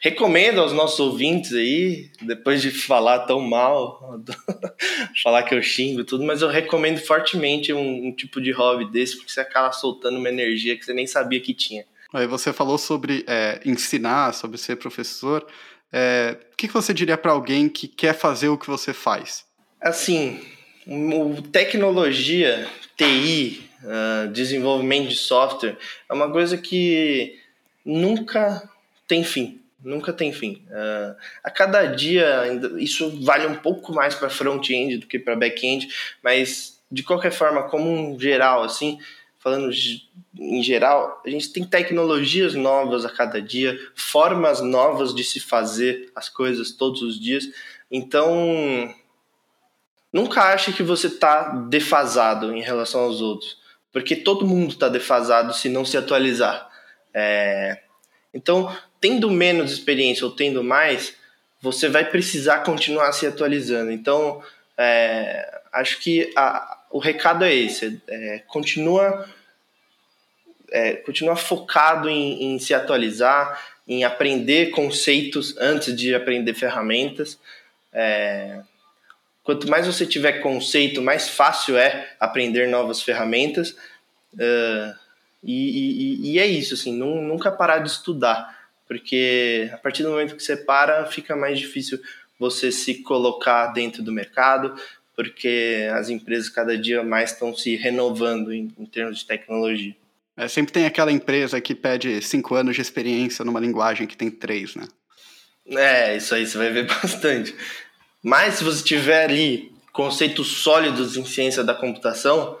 Recomendo 0.00 0.60
aos 0.60 0.72
nossos 0.72 1.00
ouvintes 1.00 1.52
aí, 1.52 2.10
depois 2.22 2.60
de 2.60 2.70
falar 2.70 3.20
tão 3.20 3.40
mal, 3.40 4.20
falar 5.22 5.42
que 5.42 5.54
eu 5.54 5.62
xingo 5.62 6.04
tudo, 6.04 6.24
mas 6.24 6.42
eu 6.42 6.48
recomendo 6.48 6.98
fortemente 6.98 7.72
um, 7.72 8.08
um, 8.08 8.12
tipo 8.12 8.40
de 8.40 8.52
hobby 8.52 8.90
desse, 8.90 9.16
porque 9.16 9.32
você 9.32 9.40
acaba 9.40 9.72
soltando 9.72 10.18
uma 10.18 10.28
energia 10.28 10.76
que 10.76 10.84
você 10.84 10.92
nem 10.92 11.06
sabia 11.06 11.40
que 11.40 11.54
tinha. 11.54 11.84
Aí 12.12 12.26
você 12.26 12.52
falou 12.52 12.78
sobre 12.78 13.24
é, 13.26 13.60
ensinar, 13.64 14.32
sobre 14.34 14.56
ser 14.58 14.76
professor. 14.76 15.46
É, 15.92 16.36
o 16.52 16.56
que 16.56 16.68
você 16.68 16.94
diria 16.94 17.16
para 17.16 17.32
alguém 17.32 17.68
que 17.68 17.88
quer 17.88 18.14
fazer 18.14 18.48
o 18.48 18.58
que 18.58 18.66
você 18.66 18.92
faz? 18.92 19.44
Assim, 19.80 20.40
tecnologia, 21.52 22.68
TI, 22.96 23.68
uh, 23.82 23.88
ah, 23.88 24.26
desenvolvimento 24.32 25.08
de 25.08 25.16
software, 25.16 25.76
é 26.08 26.12
uma 26.12 26.30
coisa 26.30 26.56
que 26.56 27.38
nunca 27.84 28.68
tem 29.06 29.24
fim. 29.24 29.60
Nunca 29.82 30.12
tem 30.12 30.32
fim. 30.32 30.64
Uh, 30.70 31.14
a 31.42 31.50
cada 31.50 31.84
dia, 31.86 32.44
isso 32.78 33.22
vale 33.22 33.46
um 33.46 33.56
pouco 33.56 33.92
mais 33.92 34.14
para 34.14 34.30
front-end 34.30 34.98
do 34.98 35.06
que 35.06 35.18
para 35.18 35.36
back-end, 35.36 35.88
mas 36.22 36.82
de 36.90 37.02
qualquer 37.02 37.32
forma, 37.32 37.64
como 37.64 37.90
um 37.90 38.18
geral, 38.18 38.62
assim, 38.62 38.98
falando 39.38 39.70
em 40.38 40.62
geral, 40.62 41.20
a 41.24 41.28
gente 41.28 41.52
tem 41.52 41.64
tecnologias 41.64 42.54
novas 42.54 43.04
a 43.04 43.10
cada 43.10 43.42
dia, 43.42 43.78
formas 43.94 44.62
novas 44.62 45.14
de 45.14 45.22
se 45.22 45.38
fazer 45.38 46.10
as 46.16 46.30
coisas 46.30 46.72
todos 46.72 47.02
os 47.02 47.20
dias. 47.20 47.44
Então, 47.90 48.92
nunca 50.10 50.44
ache 50.44 50.72
que 50.72 50.82
você 50.82 51.08
está 51.08 51.50
defasado 51.68 52.54
em 52.54 52.62
relação 52.62 53.02
aos 53.02 53.20
outros, 53.20 53.58
porque 53.92 54.16
todo 54.16 54.46
mundo 54.46 54.70
está 54.70 54.88
defasado 54.88 55.52
se 55.52 55.68
não 55.68 55.84
se 55.84 55.98
atualizar. 55.98 56.70
É... 57.12 57.82
Então, 58.34 58.76
tendo 59.00 59.30
menos 59.30 59.70
experiência 59.72 60.26
ou 60.26 60.32
tendo 60.32 60.62
mais, 60.64 61.14
você 61.62 61.88
vai 61.88 62.04
precisar 62.04 62.58
continuar 62.58 63.12
se 63.12 63.26
atualizando. 63.26 63.92
Então, 63.92 64.42
é, 64.76 65.60
acho 65.72 66.00
que 66.00 66.32
a, 66.36 66.84
o 66.90 66.98
recado 66.98 67.44
é 67.44 67.54
esse: 67.54 68.02
é, 68.08 68.40
continua, 68.46 69.28
é, 70.70 70.94
continua 70.96 71.36
focado 71.36 72.10
em, 72.10 72.54
em, 72.54 72.58
se 72.58 72.74
atualizar, 72.74 73.62
em 73.86 74.04
aprender 74.04 74.70
conceitos 74.70 75.56
antes 75.58 75.94
de 75.94 76.14
aprender 76.14 76.54
ferramentas. 76.54 77.38
É, 77.92 78.60
quanto 79.44 79.68
mais 79.68 79.86
você 79.86 80.04
tiver 80.04 80.40
conceito, 80.40 81.00
mais 81.00 81.28
fácil 81.28 81.78
é 81.78 82.12
aprender 82.18 82.66
novas 82.66 83.00
ferramentas. 83.00 83.76
Uh, 84.34 85.03
e, 85.44 86.22
e, 86.24 86.32
e, 86.32 86.38
é 86.38 86.46
isso, 86.46 86.74
assim, 86.74 86.96
nunca 86.96 87.52
parar 87.52 87.78
de 87.78 87.90
estudar 87.90 88.64
porque 88.86 89.70
a 89.72 89.78
partir 89.78 90.02
do 90.02 90.10
momento 90.10 90.36
que 90.36 90.42
você 90.42 90.56
para, 90.56 91.06
fica 91.06 91.34
mais 91.34 91.58
difícil 91.58 92.00
você 92.38 92.70
se 92.70 93.02
colocar 93.02 93.68
dentro 93.68 94.02
do 94.02 94.12
mercado, 94.12 94.74
porque 95.16 95.88
as 95.92 96.08
empresas 96.08 96.48
cada 96.48 96.76
dia 96.76 97.02
mais 97.02 97.32
estão 97.32 97.54
se 97.56 97.76
renovando 97.76 98.52
em, 98.52 98.72
em 98.78 98.84
termos 98.84 99.18
de 99.18 99.26
tecnologia. 99.26 99.94
É, 100.36 100.48
sempre 100.48 100.72
tem 100.72 100.84
aquela 100.84 101.12
empresa 101.12 101.60
que 101.60 101.74
pede 101.74 102.20
cinco 102.20 102.56
anos 102.56 102.74
de 102.74 102.82
experiência 102.82 103.44
numa 103.44 103.60
linguagem 103.60 104.06
que 104.06 104.16
tem 104.16 104.30
três, 104.30 104.74
né? 104.74 104.86
É, 105.66 106.16
isso 106.16 106.34
aí 106.34 106.44
você 106.44 106.58
vai 106.58 106.70
ver 106.70 106.86
bastante. 107.02 107.54
Mas 108.22 108.54
se 108.54 108.64
você 108.64 108.82
tiver 108.82 109.24
ali 109.24 109.72
conceitos 109.92 110.48
sólidos 110.58 111.16
em 111.16 111.24
ciência 111.24 111.62
da 111.62 111.72
computação, 111.72 112.58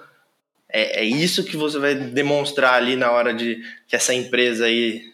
é, 0.74 1.02
é 1.02 1.04
isso 1.04 1.44
que 1.44 1.56
você 1.56 1.78
vai 1.78 1.94
demonstrar 1.94 2.74
ali 2.74 2.96
na 2.96 3.12
hora 3.12 3.32
de 3.32 3.62
que 3.86 3.94
essa 3.94 4.12
empresa 4.12 4.66
aí 4.66 5.04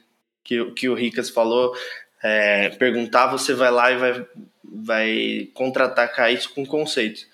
que, 0.42 0.64
que 0.72 0.88
o 0.88 0.94
Ricas 0.94 1.28
falou, 1.28 1.76
é, 2.22 2.70
perguntar, 2.70 3.26
você 3.26 3.52
vai 3.52 3.70
lá 3.70 3.92
e 3.92 3.96
vai, 3.98 4.26
vai 4.64 5.48
contra-atacar 5.52 6.32
isso 6.32 6.54
com 6.54 6.64
conceitos. 6.64 7.26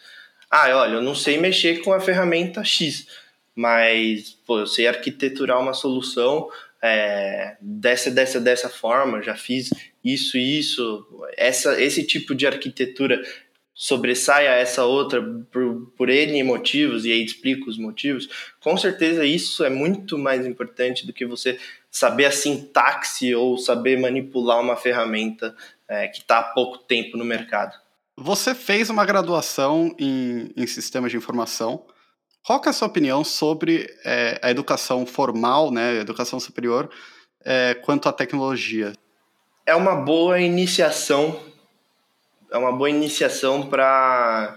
Ah, 0.50 0.68
olha, 0.76 0.94
eu 0.94 1.02
não 1.02 1.14
sei 1.14 1.38
mexer 1.38 1.82
com 1.82 1.92
a 1.92 2.00
ferramenta 2.00 2.64
X, 2.64 3.06
mas 3.54 4.36
pô, 4.44 4.58
eu 4.58 4.66
sei 4.66 4.88
arquiteturar 4.88 5.60
uma 5.60 5.72
solução 5.72 6.50
é, 6.82 7.56
dessa, 7.60 8.10
dessa, 8.10 8.40
dessa 8.40 8.68
forma, 8.68 9.22
já 9.22 9.36
fiz 9.36 9.70
isso 10.04 10.36
isso, 10.36 11.06
essa, 11.36 11.80
esse 11.80 12.04
tipo 12.04 12.34
de 12.34 12.46
arquitetura 12.46 13.22
sobressai 13.78 14.48
a 14.48 14.54
essa 14.54 14.84
outra 14.86 15.22
por, 15.52 15.92
por 15.98 16.08
N 16.08 16.42
motivos, 16.42 17.04
e 17.04 17.12
aí 17.12 17.22
explico 17.22 17.68
os 17.68 17.76
motivos, 17.76 18.26
com 18.58 18.74
certeza 18.74 19.22
isso 19.26 19.62
é 19.62 19.68
muito 19.68 20.16
mais 20.16 20.46
importante 20.46 21.06
do 21.06 21.12
que 21.12 21.26
você 21.26 21.58
saber 21.90 22.24
a 22.24 22.30
sintaxe 22.30 23.34
ou 23.34 23.58
saber 23.58 24.00
manipular 24.00 24.58
uma 24.58 24.76
ferramenta 24.76 25.54
é, 25.86 26.08
que 26.08 26.20
está 26.20 26.38
há 26.38 26.42
pouco 26.42 26.78
tempo 26.78 27.18
no 27.18 27.24
mercado. 27.24 27.78
Você 28.16 28.54
fez 28.54 28.88
uma 28.88 29.04
graduação 29.04 29.94
em, 29.98 30.50
em 30.56 30.66
sistemas 30.66 31.10
de 31.10 31.18
informação. 31.18 31.84
Qual 32.42 32.62
é 32.64 32.70
a 32.70 32.72
sua 32.72 32.88
opinião 32.88 33.22
sobre 33.22 33.94
é, 34.06 34.40
a 34.42 34.50
educação 34.50 35.04
formal, 35.04 35.70
né, 35.70 35.98
educação 36.00 36.40
superior, 36.40 36.88
é, 37.44 37.74
quanto 37.74 38.08
à 38.08 38.12
tecnologia? 38.12 38.94
É 39.66 39.74
uma 39.74 39.96
boa 39.96 40.40
iniciação 40.40 41.38
é 42.50 42.58
uma 42.58 42.72
boa 42.72 42.90
iniciação 42.90 43.66
para 43.66 44.56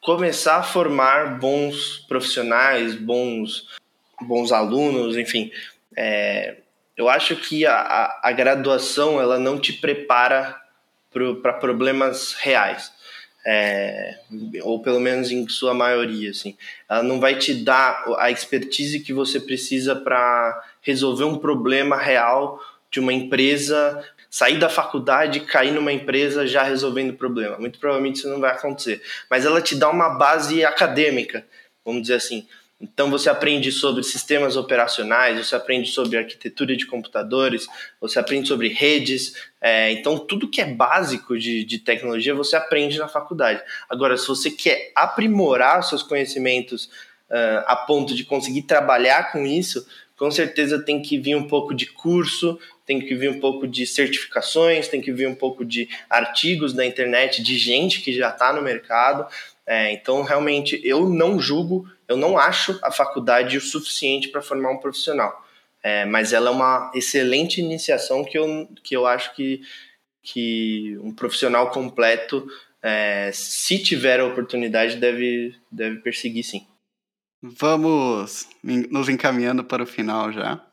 começar 0.00 0.56
a 0.56 0.62
formar 0.62 1.38
bons 1.38 1.98
profissionais, 2.08 2.94
bons, 2.94 3.66
bons 4.20 4.52
alunos, 4.52 5.16
enfim. 5.16 5.50
É, 5.96 6.56
eu 6.96 7.08
acho 7.08 7.36
que 7.36 7.66
a, 7.66 8.18
a, 8.22 8.32
graduação 8.32 9.20
ela 9.20 9.38
não 9.38 9.58
te 9.58 9.72
prepara 9.72 10.56
para 11.12 11.52
pro, 11.52 11.60
problemas 11.60 12.34
reais. 12.34 12.92
É, 13.46 14.18
ou 14.62 14.82
pelo 14.82 15.00
menos 15.00 15.30
em 15.30 15.48
sua 15.48 15.72
maioria, 15.72 16.30
assim. 16.30 16.56
Ela 16.88 17.02
não 17.02 17.18
vai 17.18 17.36
te 17.36 17.54
dar 17.54 18.04
a 18.18 18.30
expertise 18.30 19.00
que 19.00 19.12
você 19.12 19.40
precisa 19.40 19.96
para 19.96 20.62
resolver 20.82 21.24
um 21.24 21.38
problema 21.38 21.96
real 21.96 22.60
de 22.90 23.00
uma 23.00 23.12
empresa 23.12 24.04
sair 24.30 24.58
da 24.58 24.68
faculdade 24.68 25.40
cair 25.40 25.72
numa 25.72 25.92
empresa 25.92 26.46
já 26.46 26.62
resolvendo 26.62 27.10
o 27.10 27.16
problema. 27.16 27.58
Muito 27.58 27.78
provavelmente 27.78 28.16
isso 28.16 28.28
não 28.28 28.40
vai 28.40 28.52
acontecer. 28.52 29.02
Mas 29.30 29.44
ela 29.44 29.60
te 29.60 29.74
dá 29.74 29.88
uma 29.88 30.10
base 30.10 30.64
acadêmica, 30.64 31.46
vamos 31.84 32.02
dizer 32.02 32.14
assim. 32.14 32.46
Então 32.80 33.10
você 33.10 33.28
aprende 33.28 33.72
sobre 33.72 34.04
sistemas 34.04 34.56
operacionais, 34.56 35.44
você 35.44 35.56
aprende 35.56 35.90
sobre 35.90 36.16
arquitetura 36.16 36.76
de 36.76 36.86
computadores, 36.86 37.66
você 38.00 38.20
aprende 38.20 38.46
sobre 38.46 38.68
redes. 38.68 39.34
É, 39.60 39.90
então 39.90 40.16
tudo 40.16 40.48
que 40.48 40.60
é 40.60 40.64
básico 40.64 41.36
de, 41.36 41.64
de 41.64 41.80
tecnologia 41.80 42.34
você 42.34 42.54
aprende 42.54 42.98
na 42.98 43.08
faculdade. 43.08 43.60
Agora, 43.88 44.16
se 44.16 44.28
você 44.28 44.50
quer 44.50 44.92
aprimorar 44.94 45.82
seus 45.82 46.04
conhecimentos 46.04 46.84
uh, 47.28 47.64
a 47.66 47.74
ponto 47.74 48.14
de 48.14 48.22
conseguir 48.22 48.62
trabalhar 48.62 49.32
com 49.32 49.44
isso, 49.44 49.84
com 50.16 50.30
certeza 50.30 50.80
tem 50.80 51.02
que 51.02 51.18
vir 51.18 51.34
um 51.34 51.48
pouco 51.48 51.74
de 51.74 51.86
curso, 51.86 52.58
tem 52.88 52.98
que 52.98 53.14
vir 53.14 53.28
um 53.28 53.38
pouco 53.38 53.68
de 53.68 53.86
certificações, 53.86 54.88
tem 54.88 55.02
que 55.02 55.12
vir 55.12 55.28
um 55.28 55.34
pouco 55.34 55.62
de 55.62 55.86
artigos 56.08 56.72
da 56.72 56.86
internet 56.86 57.42
de 57.42 57.58
gente 57.58 58.00
que 58.00 58.14
já 58.14 58.30
está 58.30 58.50
no 58.50 58.62
mercado. 58.62 59.30
É, 59.66 59.92
então, 59.92 60.22
realmente, 60.22 60.80
eu 60.82 61.06
não 61.06 61.38
julgo, 61.38 61.86
eu 62.08 62.16
não 62.16 62.38
acho 62.38 62.78
a 62.82 62.90
faculdade 62.90 63.58
o 63.58 63.60
suficiente 63.60 64.28
para 64.28 64.40
formar 64.40 64.70
um 64.70 64.78
profissional. 64.78 65.46
É, 65.82 66.06
mas 66.06 66.32
ela 66.32 66.48
é 66.48 66.50
uma 66.50 66.90
excelente 66.94 67.60
iniciação 67.60 68.24
que 68.24 68.38
eu, 68.38 68.66
que 68.82 68.96
eu 68.96 69.06
acho 69.06 69.36
que, 69.36 69.60
que 70.22 70.98
um 71.02 71.14
profissional 71.14 71.70
completo, 71.70 72.48
é, 72.82 73.30
se 73.34 73.82
tiver 73.82 74.18
a 74.18 74.24
oportunidade, 74.24 74.96
deve, 74.96 75.54
deve 75.70 75.98
perseguir 75.98 76.42
sim. 76.42 76.66
Vamos 77.42 78.48
nos 78.62 79.10
encaminhando 79.10 79.62
para 79.62 79.82
o 79.82 79.86
final 79.86 80.32
já. 80.32 80.67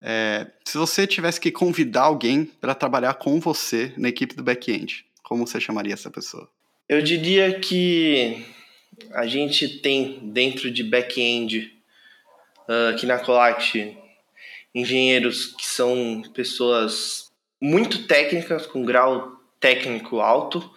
É, 0.00 0.46
se 0.64 0.78
você 0.78 1.06
tivesse 1.06 1.40
que 1.40 1.50
convidar 1.50 2.02
alguém 2.02 2.44
para 2.44 2.74
trabalhar 2.74 3.14
com 3.14 3.40
você 3.40 3.92
na 3.96 4.08
equipe 4.08 4.34
do 4.34 4.42
back-end, 4.42 5.04
como 5.22 5.46
você 5.46 5.60
chamaria 5.60 5.94
essa 5.94 6.10
pessoa? 6.10 6.48
Eu 6.88 7.02
diria 7.02 7.58
que 7.58 8.46
a 9.12 9.26
gente 9.26 9.80
tem 9.80 10.20
dentro 10.32 10.70
de 10.70 10.82
back-end 10.82 11.72
uh, 12.68 12.94
aqui 12.94 13.06
na 13.06 13.18
Colact 13.18 13.96
engenheiros 14.74 15.46
que 15.46 15.66
são 15.66 16.22
pessoas 16.34 17.30
muito 17.60 18.06
técnicas, 18.06 18.66
com 18.66 18.84
grau 18.84 19.36
técnico 19.58 20.20
alto, 20.20 20.70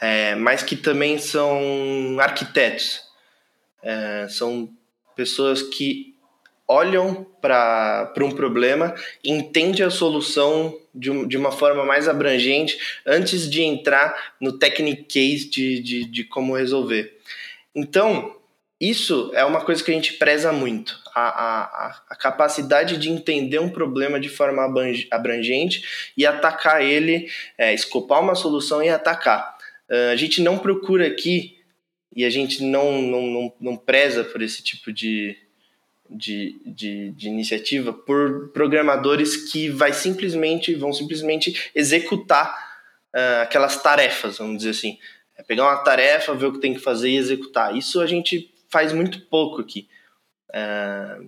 é, 0.00 0.34
mas 0.34 0.62
que 0.62 0.76
também 0.76 1.18
são 1.18 2.18
arquitetos. 2.18 3.02
É, 3.82 4.26
são 4.28 4.68
pessoas 5.14 5.62
que 5.62 6.15
olham 6.68 7.26
para 7.40 8.12
um 8.20 8.30
problema, 8.30 8.94
entendem 9.24 9.84
a 9.84 9.90
solução 9.90 10.76
de, 10.94 11.26
de 11.26 11.36
uma 11.36 11.52
forma 11.52 11.84
mais 11.84 12.08
abrangente 12.08 12.78
antes 13.06 13.48
de 13.48 13.62
entrar 13.62 14.34
no 14.40 14.58
technique 14.58 15.48
de, 15.48 15.80
de, 15.80 16.04
de 16.04 16.24
como 16.24 16.56
resolver. 16.56 17.18
Então, 17.74 18.34
isso 18.80 19.30
é 19.34 19.44
uma 19.44 19.60
coisa 19.60 19.82
que 19.82 19.90
a 19.90 19.94
gente 19.94 20.14
preza 20.14 20.52
muito, 20.52 21.00
a, 21.14 21.28
a, 21.28 22.02
a 22.10 22.16
capacidade 22.16 22.98
de 22.98 23.10
entender 23.10 23.58
um 23.58 23.70
problema 23.70 24.20
de 24.20 24.28
forma 24.28 24.62
abrangente 25.10 26.12
e 26.16 26.26
atacar 26.26 26.82
ele, 26.82 27.30
é, 27.56 27.72
escopar 27.72 28.20
uma 28.20 28.34
solução 28.34 28.82
e 28.82 28.88
atacar. 28.88 29.56
Uh, 29.88 30.10
a 30.12 30.16
gente 30.16 30.42
não 30.42 30.58
procura 30.58 31.06
aqui 31.06 31.58
e 32.14 32.24
a 32.24 32.30
gente 32.30 32.62
não, 32.62 33.00
não, 33.00 33.22
não, 33.22 33.52
não 33.60 33.76
preza 33.76 34.24
por 34.24 34.42
esse 34.42 34.62
tipo 34.62 34.92
de, 34.92 35.36
de, 36.10 36.60
de, 36.64 37.10
de, 37.10 37.28
iniciativa 37.28 37.92
por 37.92 38.50
programadores 38.52 39.50
que 39.50 39.68
vai 39.68 39.92
simplesmente 39.92 40.74
vão 40.74 40.92
simplesmente 40.92 41.70
executar 41.74 42.54
uh, 43.14 43.42
aquelas 43.42 43.82
tarefas, 43.82 44.38
vamos 44.38 44.58
dizer 44.58 44.70
assim. 44.70 44.98
É 45.36 45.42
pegar 45.42 45.64
uma 45.64 45.82
tarefa, 45.82 46.34
ver 46.34 46.46
o 46.46 46.52
que 46.52 46.60
tem 46.60 46.74
que 46.74 46.80
fazer 46.80 47.10
e 47.10 47.16
executar. 47.16 47.76
Isso 47.76 48.00
a 48.00 48.06
gente 48.06 48.50
faz 48.70 48.92
muito 48.92 49.20
pouco 49.26 49.60
aqui. 49.60 49.88
É, 50.52 51.18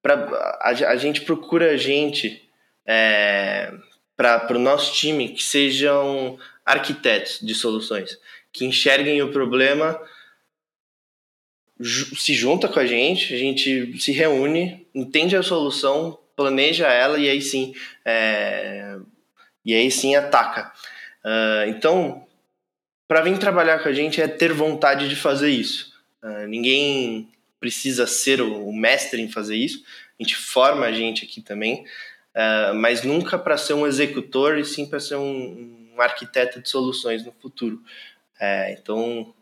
pra, 0.00 0.14
a, 0.60 0.68
a, 0.68 0.96
gente 0.96 1.22
procura 1.22 1.76
gente 1.76 2.48
é, 2.86 3.72
para 4.16 4.56
o 4.56 4.58
nosso 4.58 4.94
time 4.94 5.30
que 5.30 5.42
sejam 5.42 6.38
arquitetos 6.64 7.40
de 7.40 7.54
soluções, 7.54 8.18
que 8.52 8.64
enxerguem 8.64 9.22
o 9.22 9.32
problema, 9.32 10.00
se 11.80 12.34
junta 12.34 12.68
com 12.68 12.80
a 12.80 12.86
gente, 12.86 13.32
a 13.32 13.38
gente 13.38 13.98
se 14.00 14.12
reúne, 14.12 14.86
entende 14.94 15.36
a 15.36 15.42
solução, 15.42 16.18
planeja 16.34 16.88
ela 16.88 17.18
e 17.18 17.28
aí 17.28 17.40
sim, 17.40 17.74
é, 18.04 18.96
e 19.64 19.74
aí 19.74 19.90
sim 19.90 20.14
ataca. 20.14 20.72
Uh, 21.24 21.68
então, 21.68 22.26
para 23.06 23.22
vir 23.22 23.38
trabalhar 23.38 23.82
com 23.82 23.88
a 23.88 23.92
gente 23.92 24.20
é 24.20 24.28
ter 24.28 24.52
vontade 24.52 25.08
de 25.08 25.16
fazer 25.16 25.50
isso. 25.50 25.92
Uh, 26.22 26.46
ninguém 26.46 27.28
precisa 27.58 28.06
ser 28.06 28.40
o, 28.40 28.68
o, 28.68 28.72
mestre 28.72 29.20
em 29.20 29.30
fazer 29.30 29.56
isso. 29.56 29.82
A 30.18 30.22
gente 30.22 30.36
forma 30.36 30.86
a 30.86 30.92
gente 30.92 31.24
aqui 31.24 31.40
também, 31.40 31.84
uh, 32.34 32.74
mas 32.74 33.02
nunca 33.02 33.38
para 33.38 33.56
ser 33.56 33.74
um 33.74 33.86
executor 33.86 34.58
e 34.58 34.64
sim 34.64 34.86
para 34.86 35.00
ser 35.00 35.16
um, 35.16 35.90
um, 35.94 36.00
arquiteto 36.00 36.60
de 36.60 36.68
soluções 36.68 37.24
no 37.24 37.32
futuro. 37.32 37.82
Uh, 38.40 38.72
então, 38.78 39.34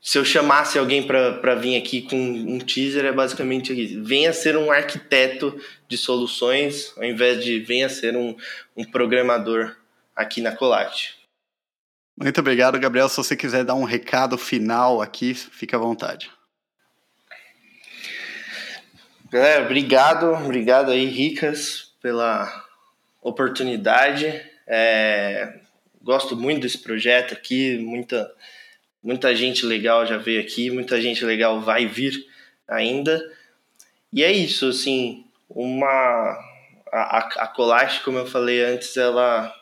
se 0.00 0.16
eu 0.16 0.24
chamasse 0.24 0.78
alguém 0.78 1.06
para 1.06 1.54
vir 1.56 1.76
aqui 1.76 2.00
com 2.02 2.16
um 2.16 2.58
teaser, 2.58 3.04
é 3.04 3.12
basicamente 3.12 3.72
isso. 3.72 4.02
Venha 4.02 4.32
ser 4.32 4.56
um 4.56 4.72
arquiteto 4.72 5.60
de 5.86 5.98
soluções, 5.98 6.92
ao 6.96 7.04
invés 7.04 7.44
de 7.44 7.60
venha 7.60 7.88
ser 7.88 8.16
um, 8.16 8.34
um 8.74 8.84
programador 8.84 9.76
aqui 10.16 10.40
na 10.40 10.52
Colate. 10.52 11.18
Muito 12.16 12.40
obrigado, 12.40 12.78
Gabriel. 12.78 13.08
Se 13.08 13.16
você 13.18 13.36
quiser 13.36 13.64
dar 13.64 13.74
um 13.74 13.84
recado 13.84 14.38
final 14.38 15.02
aqui, 15.02 15.34
fica 15.34 15.76
à 15.76 15.80
vontade. 15.80 16.30
Galera, 19.30 19.64
obrigado, 19.64 20.32
obrigado 20.32 20.90
aí, 20.90 21.04
Ricas, 21.04 21.92
pela 22.02 22.50
oportunidade. 23.22 24.42
É, 24.66 25.60
gosto 26.02 26.36
muito 26.36 26.62
desse 26.62 26.78
projeto 26.78 27.32
aqui, 27.32 27.78
muita, 27.78 28.30
muita 29.02 29.34
gente 29.34 29.64
legal 29.64 30.06
já 30.06 30.18
veio 30.18 30.40
aqui, 30.40 30.70
muita 30.70 31.00
gente 31.00 31.24
legal 31.24 31.60
vai 31.60 31.86
vir 31.86 32.26
ainda. 32.68 33.20
E 34.12 34.22
é 34.22 34.32
isso, 34.32 34.68
assim, 34.68 35.24
uma 35.48 36.38
a, 36.92 37.18
a 37.18 37.46
Colache, 37.46 38.02
como 38.02 38.18
eu 38.18 38.26
falei 38.26 38.62
antes, 38.64 38.96
ela 38.96 39.54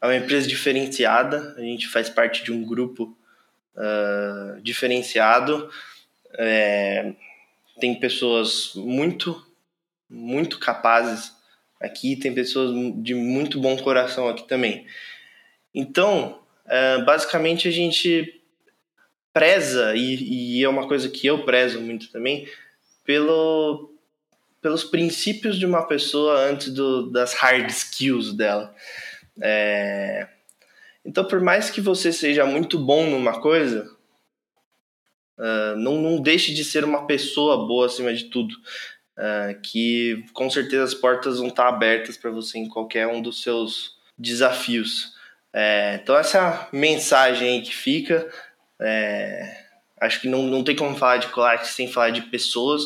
é 0.00 0.06
uma 0.06 0.16
empresa 0.16 0.46
diferenciada, 0.46 1.54
a 1.56 1.60
gente 1.60 1.88
faz 1.88 2.10
parte 2.10 2.44
de 2.44 2.52
um 2.52 2.64
grupo 2.64 3.16
uh, 3.76 4.60
diferenciado. 4.60 5.70
É, 6.36 7.14
tem 7.80 7.94
pessoas 7.98 8.72
muito, 8.74 9.46
muito 10.10 10.58
capazes 10.58 11.32
aqui, 11.80 12.16
tem 12.16 12.34
pessoas 12.34 12.70
de 12.96 13.14
muito 13.14 13.60
bom 13.60 13.76
coração 13.78 14.28
aqui 14.28 14.46
também. 14.46 14.86
Então, 15.74 16.40
uh, 16.66 17.04
basicamente 17.04 17.68
a 17.68 17.70
gente 17.70 18.40
preza, 19.32 19.96
e, 19.96 20.58
e, 20.58 20.64
é 20.64 20.68
uma 20.68 20.86
coisa 20.86 21.08
que 21.08 21.26
eu 21.26 21.44
prezo 21.44 21.80
muito 21.80 22.10
também, 22.12 22.48
pelo, 23.04 23.92
pelos 24.62 24.84
princípios 24.84 25.58
de 25.58 25.66
uma 25.66 25.86
pessoa 25.86 26.38
antes 26.38 26.72
do, 26.72 27.10
das 27.10 27.34
hard 27.34 27.68
skills 27.68 28.32
dela. 28.32 28.74
É... 29.40 30.28
Então, 31.04 31.24
por 31.26 31.40
mais 31.40 31.68
que 31.68 31.80
você 31.80 32.12
seja 32.12 32.46
muito 32.46 32.78
bom 32.78 33.10
numa 33.10 33.40
coisa, 33.40 33.90
uh, 35.36 35.76
não, 35.76 36.00
não 36.00 36.22
deixe 36.22 36.54
de 36.54 36.64
ser 36.64 36.84
uma 36.84 37.06
pessoa 37.06 37.66
boa 37.66 37.86
acima 37.86 38.14
de 38.14 38.24
tudo. 38.24 38.54
Uh, 39.16 39.60
que 39.62 40.24
com 40.32 40.50
certeza 40.50 40.82
as 40.82 40.94
portas 40.94 41.38
vão 41.38 41.46
estar 41.46 41.68
abertas 41.68 42.16
para 42.16 42.32
você 42.32 42.58
em 42.58 42.68
qualquer 42.68 43.06
um 43.06 43.22
dos 43.22 43.42
seus 43.42 43.96
desafios. 44.18 45.12
É, 45.54 46.00
então, 46.02 46.16
essa 46.16 46.68
é 46.72 46.76
mensagem 46.76 47.48
aí 47.48 47.62
que 47.62 47.74
fica. 47.74 48.28
É, 48.80 49.64
acho 50.00 50.20
que 50.20 50.28
não, 50.28 50.42
não 50.42 50.64
tem 50.64 50.74
como 50.74 50.96
falar 50.96 51.18
de 51.18 51.28
Colax 51.28 51.68
sem 51.68 51.86
falar 51.86 52.10
de 52.10 52.22
pessoas 52.22 52.82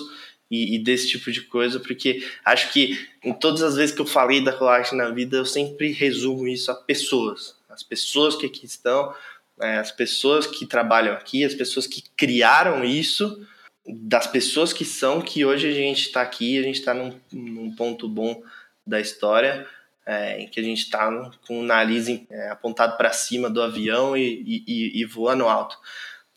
e, 0.51 0.77
e, 0.77 0.79
desse 0.79 1.09
tipo 1.09 1.33
de 1.33 1.41
coisa, 1.43 1.81
porque 1.81 2.23
acho 2.45 2.71
que 2.73 3.09
em 3.25 3.33
todas 3.33 3.63
as 3.63 3.75
vezes 3.75 3.95
que 3.95 4.01
eu 4.03 4.07
falei 4.07 4.43
da 4.43 4.53
colagem 4.53 4.97
na 4.97 5.11
vida, 5.11 5.39
eu 5.39 5.45
sempre 5.47 5.93
resumo 5.93 6.47
isso 6.47 6.71
a 6.71 6.75
pessoas. 6.75 7.57
As 7.69 7.83
pessoas 7.83 8.37
que 8.37 8.47
aqui 8.47 8.67
estão, 8.67 9.15
né, 9.59 9.79
as 9.79 9.91
pessoas 9.91 10.47
que 10.47 10.67
trabalham 10.67 11.15
aqui, 11.15 11.45
as 11.45 11.55
pessoas 11.55 11.87
que 11.87 12.03
criaram 12.17 12.85
isso, 12.85 13.47
das 13.87 14.27
pessoas 14.27 14.73
que 14.73 14.85
são, 14.85 15.21
que 15.21 15.45
hoje 15.45 15.69
a 15.69 15.73
gente 15.73 16.03
está 16.03 16.21
aqui, 16.21 16.59
a 16.59 16.63
gente 16.63 16.79
está 16.79 16.93
num, 16.93 17.19
num, 17.33 17.75
ponto 17.75 18.07
bom 18.07 18.43
da 18.87 19.01
história, 19.01 19.67
é, 20.09 20.41
em 20.41 20.49
que 20.49 20.59
a 20.59 20.63
gente 20.63 20.79
está 20.79 21.07
com 21.47 21.61
o 21.61 21.63
nariz 21.63 22.09
é, 22.09 22.49
apontado 22.49 22.97
para 22.97 23.13
cima 23.13 23.51
do 23.51 23.61
avião 23.61 24.17
e, 24.17 24.65
e, 24.67 25.03
e 25.03 25.05
voando 25.05 25.47
alto. 25.47 25.79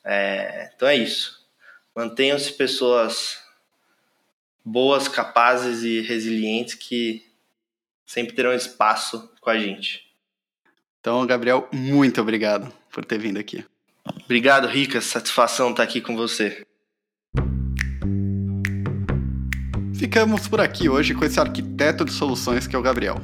É, 0.03 0.69
então 0.75 0.89
é 0.89 0.97
isso. 0.97 1.47
Mantenham-se 1.95 2.51
pessoas 2.51 3.39
boas, 4.63 5.07
capazes 5.07 5.83
e 5.83 6.01
resilientes 6.01 6.75
que 6.75 7.25
sempre 8.05 8.35
terão 8.35 8.53
espaço 8.53 9.31
com 9.39 9.49
a 9.49 9.57
gente. 9.57 10.05
Então, 10.99 11.25
Gabriel, 11.25 11.69
muito 11.71 12.19
obrigado 12.19 12.71
por 12.91 13.05
ter 13.05 13.19
vindo 13.19 13.39
aqui. 13.39 13.65
Obrigado, 14.25 14.67
Rica. 14.67 14.99
Satisfação 14.99 15.71
estar 15.71 15.83
aqui 15.83 16.01
com 16.01 16.13
você. 16.13 16.65
Ficamos 19.97 20.47
por 20.49 20.59
aqui 20.59 20.89
hoje 20.89 21.13
com 21.13 21.23
esse 21.23 21.39
arquiteto 21.39 22.03
de 22.03 22.11
soluções 22.11 22.67
que 22.67 22.75
é 22.75 22.79
o 22.79 22.81
Gabriel. 22.81 23.15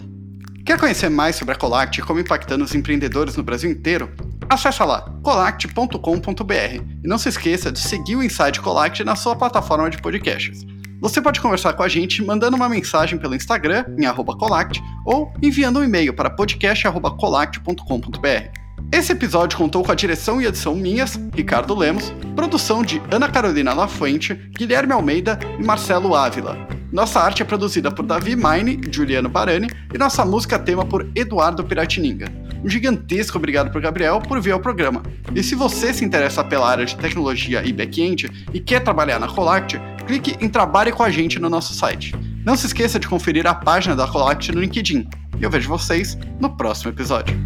Quer 0.68 0.78
conhecer 0.78 1.10
mais 1.10 1.36
sobre 1.38 1.56
a 1.56 1.58
Colact 1.58 2.02
e 2.02 2.04
como 2.04 2.20
impactando 2.20 2.66
os 2.66 2.76
empreendedores 2.76 3.38
no 3.38 3.44
Brasil 3.44 3.72
inteiro? 3.72 4.12
Acesse 4.50 4.84
lá 4.84 5.00
colact.com.br 5.24 6.84
e 7.04 7.08
não 7.08 7.18
se 7.18 7.30
esqueça 7.30 7.72
de 7.72 7.80
seguir 7.80 8.18
o 8.18 8.24
Inside 8.24 8.60
Colact 8.60 9.02
na 9.06 9.16
sua 9.16 9.34
plataforma 9.34 9.90
de 9.90 10.02
podcasts. 10.02 10.66
Você 11.00 11.22
pode 11.22 11.40
conversar 11.40 11.72
com 11.72 11.84
a 11.84 11.88
gente 11.88 12.22
mandando 12.22 12.58
uma 12.58 12.68
mensagem 12.68 13.18
pelo 13.18 13.34
Instagram 13.34 13.86
em 13.98 14.04
@colact 14.14 14.84
ou 15.06 15.32
enviando 15.42 15.80
um 15.80 15.86
e-mail 15.86 16.14
para 16.14 16.30
podcast@colact.com.br. 16.30 18.52
Esse 18.92 19.14
episódio 19.14 19.58
contou 19.58 19.86
com 19.86 19.92
a 19.94 19.96
direção 19.96 20.42
e 20.42 20.48
edição 20.48 20.76
minhas, 20.76 21.18
Ricardo 21.34 21.74
Lemos, 21.74 22.14
produção 22.36 22.84
de 22.84 23.02
Ana 23.10 23.30
Carolina 23.30 23.74
Lafuente, 23.74 24.34
Guilherme 24.58 24.92
Almeida 24.92 25.40
e 25.58 25.64
Marcelo 25.64 26.14
Ávila. 26.14 26.77
Nossa 26.92 27.20
arte 27.20 27.42
é 27.42 27.46
produzida 27.46 27.92
por 27.92 28.06
Davi 28.06 28.36
Mine, 28.36 28.80
Juliano 28.90 29.28
Barani 29.28 29.68
e 29.94 29.98
nossa 29.98 30.24
música 30.24 30.58
tema 30.58 30.86
por 30.86 31.10
Eduardo 31.14 31.64
Piratininga. 31.64 32.28
Um 32.64 32.70
gigantesco 32.70 33.38
obrigado 33.38 33.72
por 33.72 33.82
Gabriel 33.82 34.22
por 34.22 34.40
vir 34.40 34.52
ao 34.52 34.60
programa. 34.60 35.04
E 35.36 35.44
se 35.44 35.54
você 35.54 35.94
se 35.94 36.06
interessa 36.06 36.44
pela 36.44 36.70
área 36.70 36.86
de 36.86 36.96
tecnologia 36.96 37.62
e 37.66 37.74
back-end 37.74 38.30
e 38.54 38.60
quer 38.60 38.80
trabalhar 38.80 39.20
na 39.20 39.28
Colact, 39.28 39.80
clique 40.06 40.36
em 40.40 40.50
Trabalhe 40.50 40.92
com 40.92 41.04
a 41.04 41.10
gente 41.10 41.40
no 41.40 41.50
nosso 41.50 41.74
site. 41.74 42.16
Não 42.46 42.56
se 42.56 42.68
esqueça 42.68 42.98
de 42.98 43.08
conferir 43.08 43.46
a 43.46 43.54
página 43.54 43.96
da 43.96 44.08
Colact 44.08 44.54
no 44.54 44.62
LinkedIn. 44.62 45.08
E 45.40 45.44
eu 45.44 45.50
vejo 45.50 45.68
vocês 45.68 46.18
no 46.40 46.56
próximo 46.56 46.90
episódio. 46.92 47.38